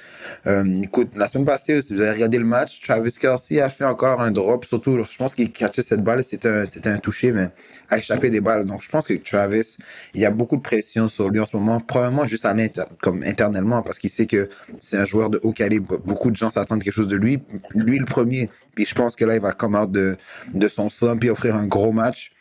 [0.47, 3.85] Euh, écoute, la semaine passée, si vous avez regardé le match, Travis Kelsey a fait
[3.85, 4.65] encore un drop.
[4.65, 6.23] Surtout, je pense qu'il catchait cette balle.
[6.25, 7.51] C'était un, un touché, mais
[7.89, 8.65] a échappé des balles.
[8.67, 9.77] Donc, je pense que Travis,
[10.15, 11.81] il y a beaucoup de pression sur lui en ce moment.
[11.81, 15.53] Probablement juste à l'inter, comme internellement, parce qu'il sait que c'est un joueur de haut
[15.53, 15.99] calibre.
[16.05, 17.41] Beaucoup de gens s'attendent quelque chose de lui.
[17.75, 18.51] Lui, le premier.
[18.75, 20.17] Puis je pense que là, il va come out de,
[20.55, 22.33] de son slump puis offrir un gros match.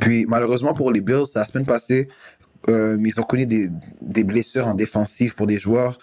[0.00, 2.08] Puis malheureusement pour les Bills, la semaine passée,
[2.68, 5.98] euh, ils ont connu des, blessures en défensive pour des joueurs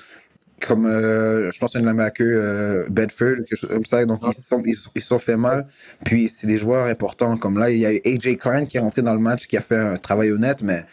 [0.60, 4.06] comme euh, je pense un linebacker euh, Bedford, quelque chose comme ça.
[4.06, 5.68] Donc ils se sont, ils, ils sont fait mal.
[6.06, 9.02] Puis c'est des joueurs importants comme là, il y a AJ Klein qui est rentré
[9.02, 10.86] dans le match, qui a fait un travail honnête, mais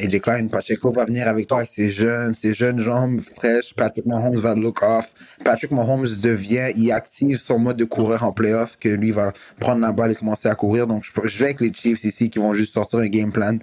[0.00, 3.74] AJ Klein, Pacheco va venir avec toi avec ses jeunes, ses jeunes jambes fraîches.
[3.74, 5.12] Patrick Mahomes va look off.
[5.44, 9.80] Patrick Mahomes devient, il active son mode de coureur en playoff, que lui va prendre
[9.80, 10.86] la balle et commencer à courir.
[10.86, 13.58] Donc, je, je vais avec les Chiefs ici qui vont juste sortir un game plan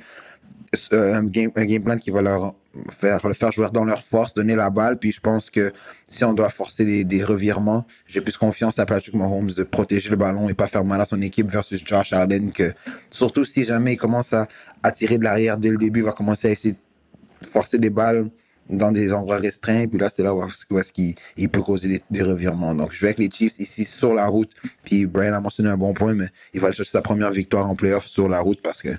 [0.93, 2.53] euh, un, game, un game plan qui va leur
[2.89, 4.97] faire, le faire jouer dans leur force, donner la balle.
[4.97, 5.71] Puis je pense que
[6.07, 10.15] si on doit forcer des, revirements, j'ai plus confiance à Patrick Mahomes de protéger le
[10.15, 12.51] ballon et pas faire mal à son équipe versus Josh Allen.
[12.51, 12.73] Que,
[13.09, 14.47] surtout si jamais il commence à,
[14.83, 16.75] à tirer de l'arrière dès le début, il va commencer à essayer
[17.41, 18.29] de forcer des balles
[18.69, 19.87] dans des endroits restreints.
[19.87, 22.75] Puis là, c'est là où, est-ce qu'il il peut causer des, des, revirements.
[22.75, 24.51] Donc, je vais avec les Chiefs ici sur la route.
[24.83, 27.67] Puis Brian a mentionné un bon point, mais il va aller chercher sa première victoire
[27.67, 28.89] en playoff sur la route parce que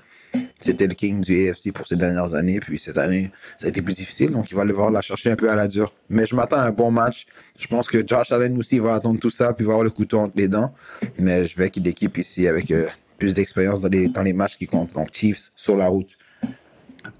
[0.60, 2.60] c'était le king du AFC pour ces dernières années.
[2.60, 4.30] Puis cette année, ça a été plus difficile.
[4.30, 5.92] Donc, il va devoir la chercher un peu à la dure.
[6.08, 7.26] Mais je m'attends à un bon match.
[7.58, 9.52] Je pense que Josh Allen aussi va attendre tout ça.
[9.52, 10.72] Puis va avoir le couteau entre les dents.
[11.18, 12.86] Mais je vais avec l'équipe ici avec euh,
[13.18, 14.92] plus d'expérience dans les, dans les matchs qui comptent.
[14.92, 16.16] Donc, Chiefs sur la route.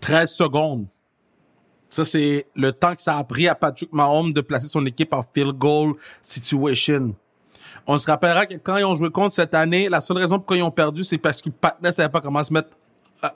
[0.00, 0.86] 13 secondes.
[1.88, 5.12] Ça, c'est le temps que ça a pris à Patrick Mahomes de placer son équipe
[5.12, 7.14] en field goal situation.
[7.86, 10.56] On se rappellera que quand ils ont joué contre cette année, la seule raison pour
[10.56, 12.70] ils ont perdu, c'est parce que Patnais ne savait pas comment se mettre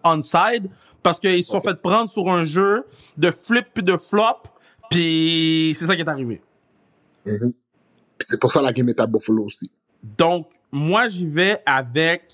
[0.04, 0.68] onside
[1.02, 2.84] parce qu'ils se sont fait prendre sur un jeu
[3.16, 4.42] de flip puis de flop,
[4.90, 6.40] puis c'est ça qui est arrivé.
[7.26, 7.52] Mm -hmm.
[8.20, 9.70] C'est pour ça la game est à Buffalo aussi.
[10.02, 12.32] Donc, moi, j'y vais avec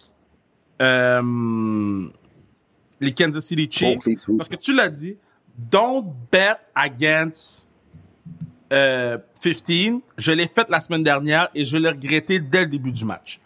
[0.80, 2.09] euh,
[3.01, 4.26] les Kansas City Chiefs.
[4.36, 5.16] Parce que tu l'as dit,
[5.57, 7.66] don't bet against
[8.72, 10.01] euh, 15.
[10.16, 13.40] Je l'ai fait la semaine dernière et je l'ai regretté dès le début du match.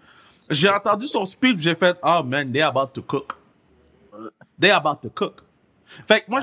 [0.48, 3.34] J'ai entendu son speech, j'ai fait, oh man, they're about to cook.
[4.58, 5.40] They're about to cook.
[6.06, 6.40] Fait que moi,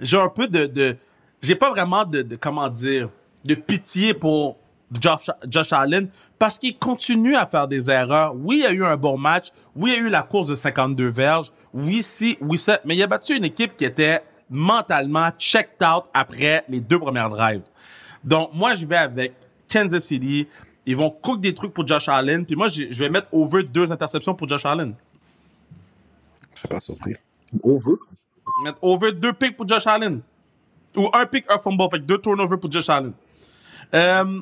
[0.00, 0.96] j'ai un peu de, de
[1.40, 3.08] j'ai pas vraiment de, de, comment dire,
[3.44, 4.58] de pitié pour
[5.00, 8.34] Josh, Josh Allen parce qu'il continue à faire des erreurs.
[8.36, 9.48] Oui, il y a eu un bon match.
[9.74, 11.52] Oui, il y a eu la course de 52 verges.
[11.72, 12.80] Oui, si, oui, ça.
[12.84, 17.28] Mais il a battu une équipe qui était mentalement checked out après les deux premières
[17.28, 17.62] drives.
[18.22, 19.34] Donc, moi, je vais avec
[19.72, 20.46] Kansas City.
[20.86, 22.44] Ils vont cook des trucs pour Josh Allen.
[22.44, 24.94] Puis moi, je vais mettre over deux interceptions pour Josh Allen.
[26.54, 27.14] Je suis pas surpris.
[27.62, 27.96] Over?
[28.64, 30.20] Mettre over deux picks pour Josh Allen.
[30.96, 31.84] Ou un pick, un fumble.
[31.90, 33.12] Fait deux turnovers pour Josh Allen.
[33.94, 34.40] Euh,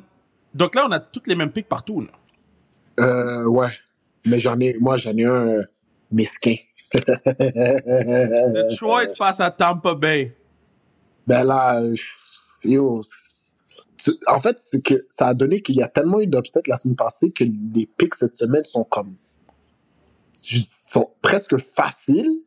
[0.54, 2.00] donc là, on a toutes les mêmes picks partout.
[2.00, 2.08] Là.
[3.00, 3.70] Euh, ouais.
[4.26, 5.62] Mais j'en ai, moi, j'en ai un euh,
[6.10, 6.56] mesquin.
[6.94, 10.34] Detroit face à Tampa Bay.
[11.26, 11.80] Ben là,
[12.64, 13.02] yo,
[14.26, 16.96] en fait, c'est que ça a donné qu'il y a tellement eu d'upsets la semaine
[16.96, 19.14] passée que les picks cette semaine sont comme
[20.42, 22.40] sont presque faciles,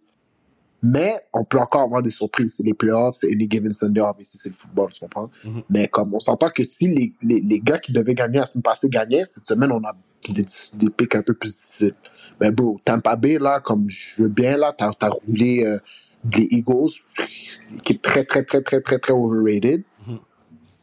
[0.82, 2.56] mais on peut encore avoir des surprises.
[2.58, 5.30] C'est les playoffs, c'est any given Sunday, obviously, c'est le football, tu comprends?
[5.44, 5.64] Mm -hmm.
[5.70, 8.64] Mais comme on s'entend que si les, les, les, gars qui devaient gagner la semaine
[8.64, 9.94] passée gagnaient, cette semaine, on a
[10.30, 11.96] des, des picks un peu plus difficiles.
[12.40, 15.80] Mais bro, Tampa Bay, là, comme je veux bien, là, t'as as roulé euh,
[16.36, 16.94] les Eagles,
[17.78, 19.84] équipe très, très, très, très, très, très overrated.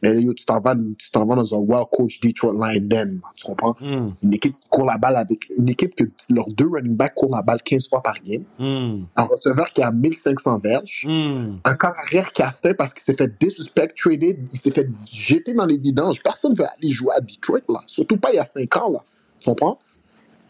[0.01, 0.13] -hmm.
[0.13, 3.45] Mais là, tu t'en vas, tu t'en vas dans un well-coached Detroit Line then, tu
[3.45, 3.75] comprends?
[3.79, 4.13] Mm.
[4.23, 7.35] Une équipe qui court la balle avec, une équipe que leurs deux running backs courent
[7.35, 8.43] la balle 15 fois par game.
[8.59, 9.05] Mm.
[9.15, 11.05] Un receveur qui a 1500 verges.
[11.07, 11.59] Mm.
[11.63, 14.89] Un corps arrière qui a fait parce qu'il s'est fait disrespect, traded, il s'est fait
[15.11, 16.21] jeter dans les vidanges.
[16.23, 17.79] Personne ne veut aller jouer à Detroit, là.
[17.87, 19.03] Surtout pas il y a 5 ans, là.
[19.39, 19.79] Tu comprends?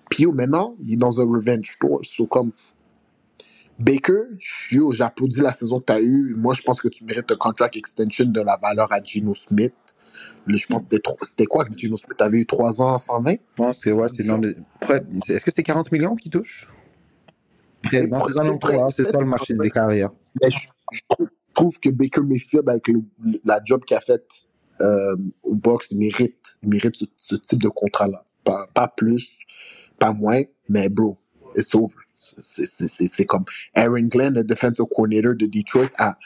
[0.10, 2.02] Puis yo, maintenant, il est dans un revenge tour.
[2.04, 2.52] So, comme,
[3.82, 4.24] Baker,
[4.72, 6.36] yo, j'applaudis la saison que tu as eue.
[6.38, 9.74] Moi, je pense que tu mérites un contract extension de la valeur à Gino Smith.
[10.46, 12.46] Le, je pense que c'était quoi que Gino Smith avait eu?
[12.46, 14.56] 3 ans, 120 Je pense que ouais, c'est de...
[15.28, 16.68] Est-ce que c'est 40 millions qui touche?
[17.90, 18.08] C'est
[19.06, 20.12] ça le marché des carrières.
[20.42, 23.02] Mais je, je trouve, trouve que Baker Mayfield, avec le,
[23.44, 24.30] la job qu'il a faite
[24.82, 28.24] euh, au box, il mérite, il mérite ce, ce type de contrat-là.
[28.44, 29.38] Pas, pas plus,
[29.98, 31.18] pas moins, mais bro,
[31.56, 31.96] it's over.
[32.22, 36.18] C'est comme Aaron Glenn, le defensive coordinator de Detroit, a,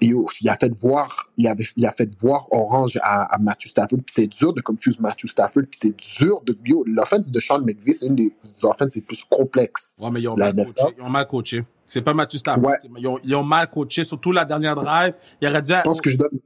[0.00, 3.98] il a fait voir, il, avait, il a fait voir Orange à, à Matthew Stafford.
[4.06, 5.64] Puis c'est dur de confuse Matthew Stafford.
[5.70, 6.56] Puis c'est dur de.
[6.64, 9.94] Yo, l'offense de Sean McVay, c'est une des offenses les plus complexes.
[9.98, 11.64] Ouais, mais ils ont, mal coaché, ils ont mal coaché.
[11.84, 12.64] C'est pas Matthew Stafford.
[12.64, 12.76] Ouais.
[12.98, 15.14] Ils, ont, ils, ont, mal coaché, surtout la dernière drive.
[15.40, 15.72] Il aurait dû.
[15.72, 16.38] Je pense que je donne.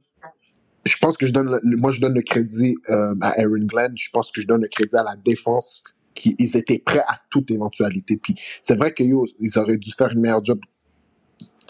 [0.85, 3.93] Je pense que je donne, moi je donne le crédit euh, à Aaron Glenn.
[3.95, 5.81] Je pense que je donne le crédit à la défense
[6.25, 8.17] ils étaient prêts à toute éventualité.
[8.17, 10.59] Puis c'est vrai que yo, ils auraient dû faire une meilleure job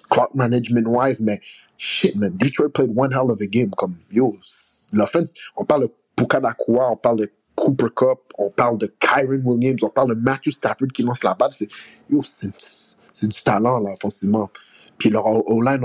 [0.10, 1.42] clock management wise, mais
[1.78, 3.72] shit man, Detroit played one hell of a game.
[3.72, 4.36] Comme yo,
[4.92, 9.84] l'offense, on parle de Pukanakua, on parle de Cooper Cup, on parle de Kyron Williams,
[9.84, 11.52] on parle de Matthew Stafford qui lance la balle.
[11.52, 11.70] C'est
[12.10, 14.50] yo, c'est du talent là, forcément.
[14.98, 15.84] Puis leur O-line,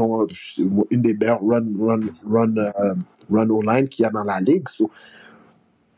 [0.91, 2.99] une des meilleures run, run, run, uh,
[3.31, 4.69] run O-line qu'il y a dans la ligue.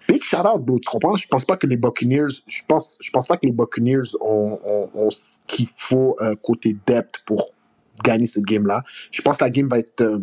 [0.08, 0.78] Big shout out, bro.
[0.86, 1.16] Comprends?
[1.16, 4.58] Je pense pas que les Buccaneers, je pense, je pense pas que les Buccaneers ont,
[4.64, 7.46] ont, ont ce qu'il faut euh, côté depth pour
[8.02, 8.82] gagner ce game-là.
[9.10, 10.18] Je pense que la game va être, euh,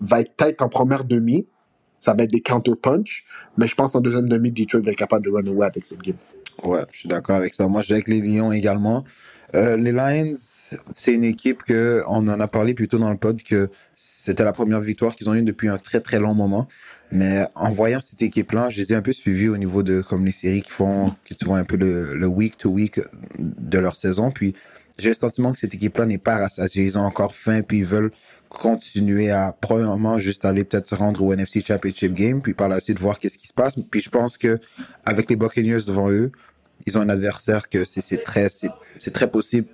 [0.00, 1.46] va être tight en première demi.
[1.98, 3.24] Ça va être des counter-punch.
[3.56, 6.02] Mais je pense qu'en deuxième demi, Detroit va être capable de run away avec cette
[6.02, 6.16] game.
[6.62, 7.66] Ouais, je suis d'accord avec ça.
[7.68, 9.04] Moi, je suis avec les Lions également.
[9.54, 10.34] Euh, les Lions,
[10.92, 14.44] c'est une équipe que on en a parlé plus tôt dans le pod que c'était
[14.44, 16.68] la première victoire qu'ils ont eue depuis un très très long moment.
[17.12, 20.26] Mais en voyant cette équipe-là, je les ai un peu suivis au niveau de comme
[20.26, 23.00] les séries qui font, que tu vois un peu le, le week to week
[23.38, 24.32] de leur saison.
[24.32, 24.54] Puis
[24.98, 26.84] j'ai le sentiment que cette équipe-là n'est pas rassasiée.
[26.84, 28.10] Ils ont encore faim, puis ils veulent
[28.48, 32.80] continuer à, premièrement, juste aller peut-être se rendre au NFC Championship Game, puis par la
[32.80, 33.74] suite voir qu'est-ce qui se passe.
[33.90, 34.58] Puis je pense que
[35.04, 36.32] avec les Buccaneers devant eux,
[36.84, 39.68] ils ont un adversaire que c'est très, c'est très possible.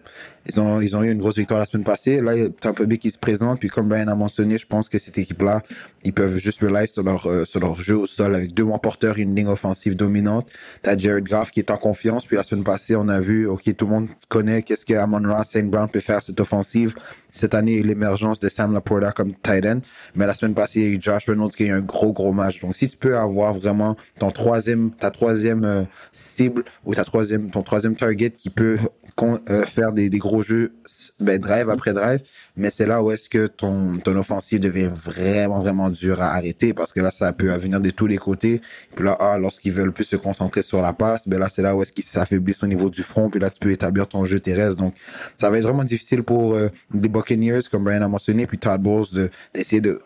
[0.46, 2.20] Ils ont, ils ont eu une grosse victoire la semaine passée.
[2.20, 3.60] Là, il y a un public qui se présente.
[3.60, 5.62] Puis comme Brian a mentionné, je pense que cette équipe-là,
[6.04, 8.78] ils peuvent juste rely sur leur, euh, sur leur jeu au sol avec deux bons
[8.78, 10.48] porteurs, une ligne offensive dominante.
[10.82, 12.26] T'as Jared Goff qui est en confiance.
[12.26, 15.22] Puis la semaine passée, on a vu, OK, tout le monde connaît qu'est-ce que Amon
[15.32, 16.94] Ross, Saint Brown peut faire cette offensive.
[17.30, 19.80] Cette année, l'émergence de Sam Laporta comme tight end.
[20.14, 22.12] Mais la semaine passée, il y a eu Josh Reynolds qui a eu un gros,
[22.12, 22.60] gros match.
[22.60, 27.50] Donc, si tu peux avoir vraiment ton troisième, ta troisième euh, cible ou ta troisième,
[27.50, 28.78] ton troisième target qui peut
[29.20, 30.72] euh, faire des, des, gros jeux,
[31.20, 32.22] ben, drive après drive,
[32.56, 36.72] mais c'est là où est-ce que ton, ton offensive devient vraiment, vraiment dur à arrêter
[36.72, 38.60] parce que là, ça peut venir de tous les côtés.
[38.94, 41.76] Puis là, ah, lorsqu'ils veulent plus se concentrer sur la passe, ben là, c'est là
[41.76, 44.40] où est-ce qu'ils s'affaiblissent au niveau du front, puis là, tu peux établir ton jeu
[44.40, 44.76] terrestre.
[44.76, 44.94] Donc,
[45.40, 48.82] ça va être vraiment difficile pour euh, les Buccaneers, comme Brian a mentionné, puis Todd
[48.82, 49.06] Bowles,
[49.54, 50.00] d'essayer de,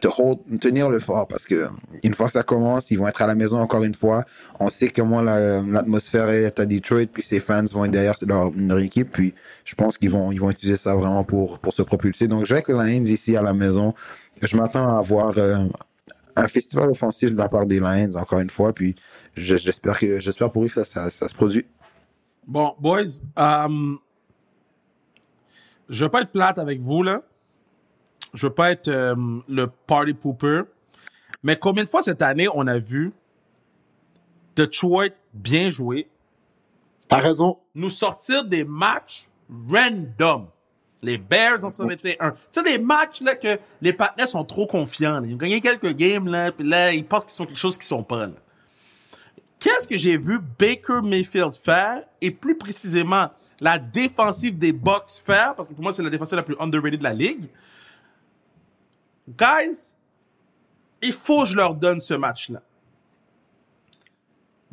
[0.00, 1.68] te, hold, tenir le fort parce que
[2.02, 4.24] une fois que ça commence, ils vont être à la maison encore une fois.
[4.60, 8.78] On sait comment l'atmosphère est à Detroit, puis ses fans vont être derrière leur, leur
[8.78, 9.34] équipe, puis
[9.64, 12.28] je pense qu'ils vont ils vont utiliser ça vraiment pour pour se propulser.
[12.28, 13.94] Donc je vais avec les Lions ici à la maison.
[14.42, 15.66] Je m'attends à avoir euh,
[16.36, 18.94] un festival offensif de la part des Lions encore une fois, puis
[19.36, 21.66] j'espère que j'espère pour eux que ça, ça, se produit.
[22.46, 23.98] Bon, boys, um,
[25.88, 27.22] je vais pas être plate avec vous là
[28.34, 29.14] je veux pas être euh,
[29.48, 30.62] le party pooper,
[31.42, 33.12] mais combien de fois cette année on a vu
[34.56, 36.08] Detroit bien jouer?
[37.08, 37.58] T'as raison.
[37.74, 39.28] Nous sortir des matchs
[39.68, 40.48] random.
[41.02, 42.30] Les Bears en 121.
[42.30, 45.22] Tu sais, des matchs là, que les partenaires sont trop confiants.
[45.22, 47.84] Ils ont gagné quelques games, là, puis là, ils pensent qu'ils sont quelque chose qu'ils
[47.84, 48.28] sont pas.
[49.58, 53.28] Qu'est-ce que j'ai vu Baker Mayfield faire, et plus précisément
[53.60, 57.00] la défensive des Bucks faire, parce que pour moi, c'est la défensive la plus underrated
[57.00, 57.50] de la ligue.
[59.28, 59.92] Guys,
[61.00, 62.60] il faut que je leur donne ce match-là.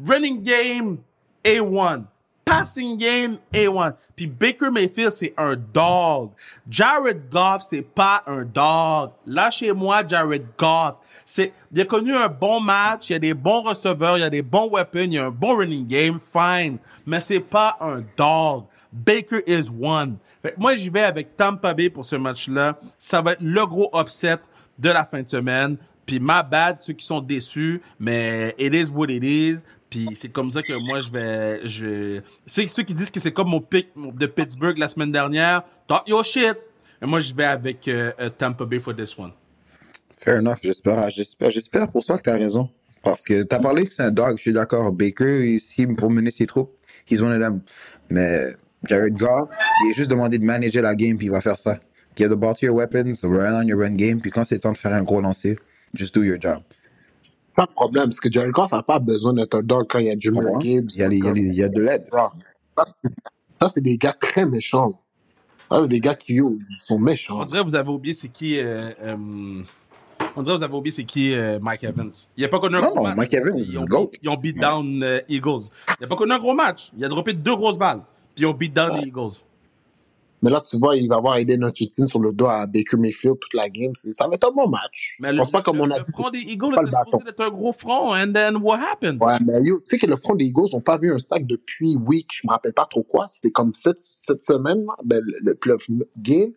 [0.04, 0.98] Running game,
[1.44, 2.04] A1.
[2.44, 3.94] Passing game, A1.
[4.16, 6.32] Puis Baker Mayfield, c'est un dog.
[6.70, 9.12] Jared Goff, c'est pas un dog.
[9.26, 10.96] Lâchez-moi Jared Goff.
[11.24, 14.24] C'est, il a connu un bon match, il y a des bons receveurs, il y
[14.24, 16.78] a des bons weapons, il y a un bon running game, fine.
[17.06, 18.66] Mais c'est pas un dog.
[18.92, 20.18] Baker is one.
[20.58, 22.80] moi, j'y vais avec Tampa Bay pour ce match-là.
[23.00, 24.38] Ça va être le gros upset
[24.78, 25.78] de la fin de semaine.
[26.06, 29.60] Puis ma bad, ceux qui sont déçus, mais it is what it is.
[29.90, 31.68] Puis c'est comme ça que moi, je vais...
[31.68, 32.22] Je...
[32.46, 35.64] Ceux qui disent que c'est comme mon pick de Pittsburgh la semaine dernière.
[35.88, 36.58] Talk your shit.
[37.02, 39.32] Et moi, je vais avec euh, euh, Tampa Bay for this one.
[40.18, 40.60] Fair enough.
[40.64, 42.70] J'espère, j'espère, j'espère pour toi que tu as raison.
[43.04, 44.92] Parce que tu as parlé que c'est un dog, je suis d'accord.
[44.92, 46.72] Baker, ici, pour mener ses troupes,
[47.10, 47.62] he's one of them.
[48.10, 48.56] Mais
[48.88, 49.50] Jared Goff,
[49.86, 51.80] il est juste demandé de manager la game, puis il va faire ça.
[52.16, 54.72] Get the ball to your weapons, run on your run game, puis quand c'est temps
[54.72, 55.58] de faire un gros lancer,
[55.94, 56.62] just do your job.
[57.56, 60.08] Pas de problème, parce que Jared Goff n'a pas besoin d'être un dog quand il
[60.08, 60.92] y a Jimmy Gibbs.
[60.94, 62.06] Il y a, il y a, il y a de l'aide.
[63.62, 65.00] Ça, c'est des gars très méchants.
[65.70, 67.40] Ça, c'est des gars qui ils sont méchants.
[67.40, 68.58] On dirait que vous avez oublié c'est qui.
[68.58, 69.64] Euh, euh,
[70.36, 72.12] on dirait que vous avez oublié c'est qui euh, Mike Evans.
[72.38, 73.18] Il n'a pas connu un non, gros match.
[73.18, 75.64] Mike Evans, ils, ont beat, ils ont beat down euh, Eagles.
[76.00, 76.92] Il n'a pas connu un gros match.
[76.98, 78.02] Il a droppé deux grosses balles.
[78.42, 79.44] Puis ils ont beat down les Eagles.
[80.42, 82.98] Mais là, tu vois, il va avoir aidé notre Hutchinson sur le dos à Baker
[82.98, 83.92] Mayfield toute la game.
[83.94, 85.16] Ça va être un bon match.
[85.20, 86.02] Mais je pense pas comme on a dit.
[86.08, 86.76] Le front des Eagles
[87.28, 89.22] était un gros front, and then what happened?
[89.22, 91.96] Ouais, mais tu sais que le front des Eagles n'ont pas vu un sac depuis
[91.96, 93.28] week, je me rappelle pas trop quoi.
[93.28, 96.54] C'était comme cette, cette semaine, ben, le, le game.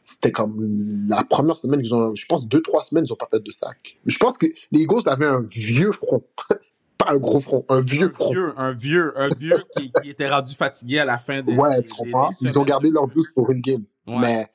[0.00, 3.28] C'était comme la première semaine, ils ont, je pense, deux, trois semaines, ils n'ont pas
[3.30, 3.98] fait de sac.
[4.06, 6.24] Je pense que les Eagles avaient un vieux front.
[7.08, 8.30] pas un gros front, un vieux un front.
[8.30, 11.54] Vieux, un vieux, un vieux qui, qui, était rendu fatigué à la fin des.
[11.54, 12.30] Ouais, trop pas.
[12.40, 13.84] Ils ont gardé leur juice pour une game.
[14.06, 14.18] Ouais.
[14.20, 14.46] Mais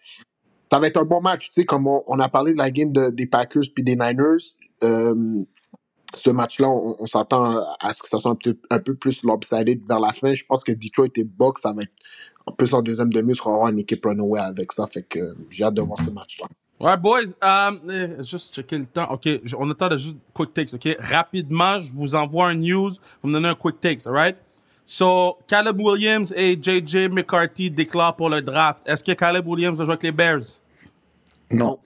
[0.71, 1.47] ça va être un bon match.
[1.47, 3.95] Tu sais, comme on, on, a parlé de la game de, des Packers puis des
[3.95, 5.43] Niners, euh,
[6.13, 9.23] ce match-là, on, on s'attend à ce que ça soit un peu, un peu plus
[9.23, 10.33] lopsided vers la fin.
[10.33, 11.93] Je pense que Detroit et Bucks, ça va être.
[12.45, 14.85] En plus, en deuxième demi, on sera avoir une équipe runaway avec ça.
[14.87, 16.47] Fait que j'ai hâte de voir ce match-là.
[16.83, 19.09] Ouais, boys, euh, juste checker le temps.
[19.09, 20.97] OK, on attend de juste quick takes, OK?
[20.99, 22.91] Rapidement, je vous envoie un news.
[23.21, 24.35] Vous me donnez un quick takes, right?
[24.85, 28.83] So, Caleb Williams et JJ McCarthy déclarent pour le draft.
[28.85, 30.59] Est-ce que Caleb Williams va jouer avec les Bears?
[31.49, 31.77] Non.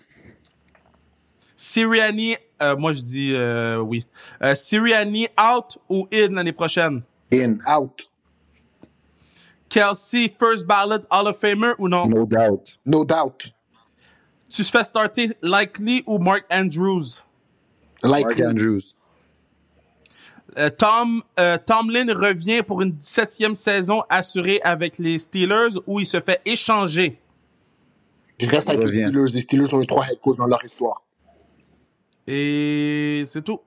[1.55, 4.03] Sirianni, euh, moi je dis euh, oui.
[4.41, 7.03] Euh, Sirianni out ou in l'année prochaine?
[7.31, 7.59] In.
[7.67, 8.09] Out.
[9.69, 12.07] Kelsey, first ballot Hall of Famer ou non?
[12.07, 12.79] No doubt.
[12.83, 13.43] No doubt.
[14.49, 17.23] Tu fais starter Likely ou Mark Andrews?
[18.03, 18.93] Like, Mark Andrews.
[20.57, 26.05] Euh, Tom, euh, Tomlin revient pour une 17e saison assurée avec les Steelers où il
[26.05, 27.19] se fait échanger.
[28.39, 29.05] il reste avec les.
[29.05, 29.31] Steelers.
[29.33, 31.03] Les Steelers ont eu trois head coachs dans leur histoire.
[32.25, 33.61] Et c'est tout.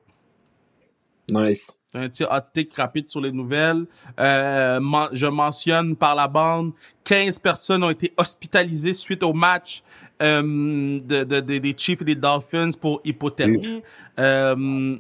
[1.31, 1.71] Nice.
[1.93, 3.87] Un petit hot take rapide sur les nouvelles.
[4.19, 4.81] Euh,
[5.13, 6.73] je mentionne par la bande,
[7.05, 12.05] 15 personnes ont été hospitalisées suite au match euh, de, de- de- des Chiefs et
[12.05, 13.83] des Dolphins pour hypothermie.
[14.19, 14.97] Euh,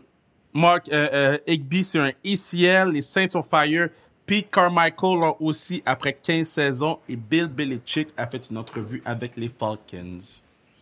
[0.52, 2.90] Mark euh, euh, Higby, c'est un ECL.
[2.92, 3.88] Les Saints on fire.
[4.26, 6.98] Pete Carmichael l'ont aussi après 15 saisons.
[7.08, 10.18] Et Bill Belichick a fait une entrevue avec les Falcons.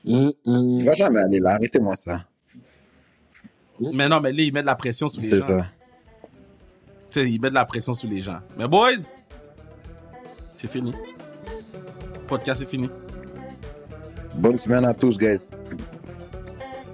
[0.05, 0.79] Mm, mm.
[0.81, 1.55] Il va jamais aller là.
[1.55, 2.25] Arrêtez-moi ça.
[3.81, 5.47] Mais non, mais là, il met de la pression sur les C'est gens.
[5.47, 5.67] ça.
[7.11, 8.39] Tu sais, il met de la pression sur les gens.
[8.57, 8.97] Mais boys,
[10.57, 10.93] c'est fini.
[12.27, 12.89] Podcast est fini.
[14.39, 15.49] Bonne semaine à tous, guys.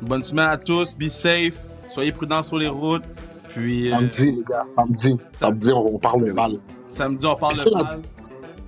[0.01, 0.97] Bonne semaine à tous.
[0.97, 1.59] Be safe.
[1.93, 3.05] Soyez prudents sur les routes.
[3.51, 5.17] Puis euh, Samedi, les gars, samedi.
[5.37, 6.59] Samedi, on, on parle le bal.
[6.91, 8.03] samedi, on parle de balle.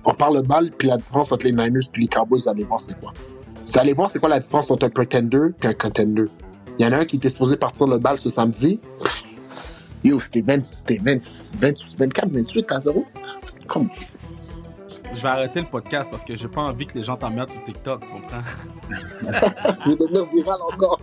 [0.05, 2.63] On parle le bal, puis la différence entre les Niners et les Cowboys, vous allez
[2.63, 3.11] voir c'est quoi.
[3.65, 6.25] Vous allez voir c'est quoi la différence entre un pretender et un contender.
[6.79, 8.79] Il y en a un qui était supposé partir le bal ce samedi.
[10.03, 11.17] Yo, c'était 20, c'était 20,
[11.59, 13.05] 20, 24, 28 à 0.
[13.67, 13.89] Comme,
[15.13, 17.63] Je vais arrêter le podcast parce que j'ai pas envie que les gens t'emmerdent sur
[17.63, 18.41] TikTok, tu comprends?
[19.89, 20.99] vais devenir viral encore.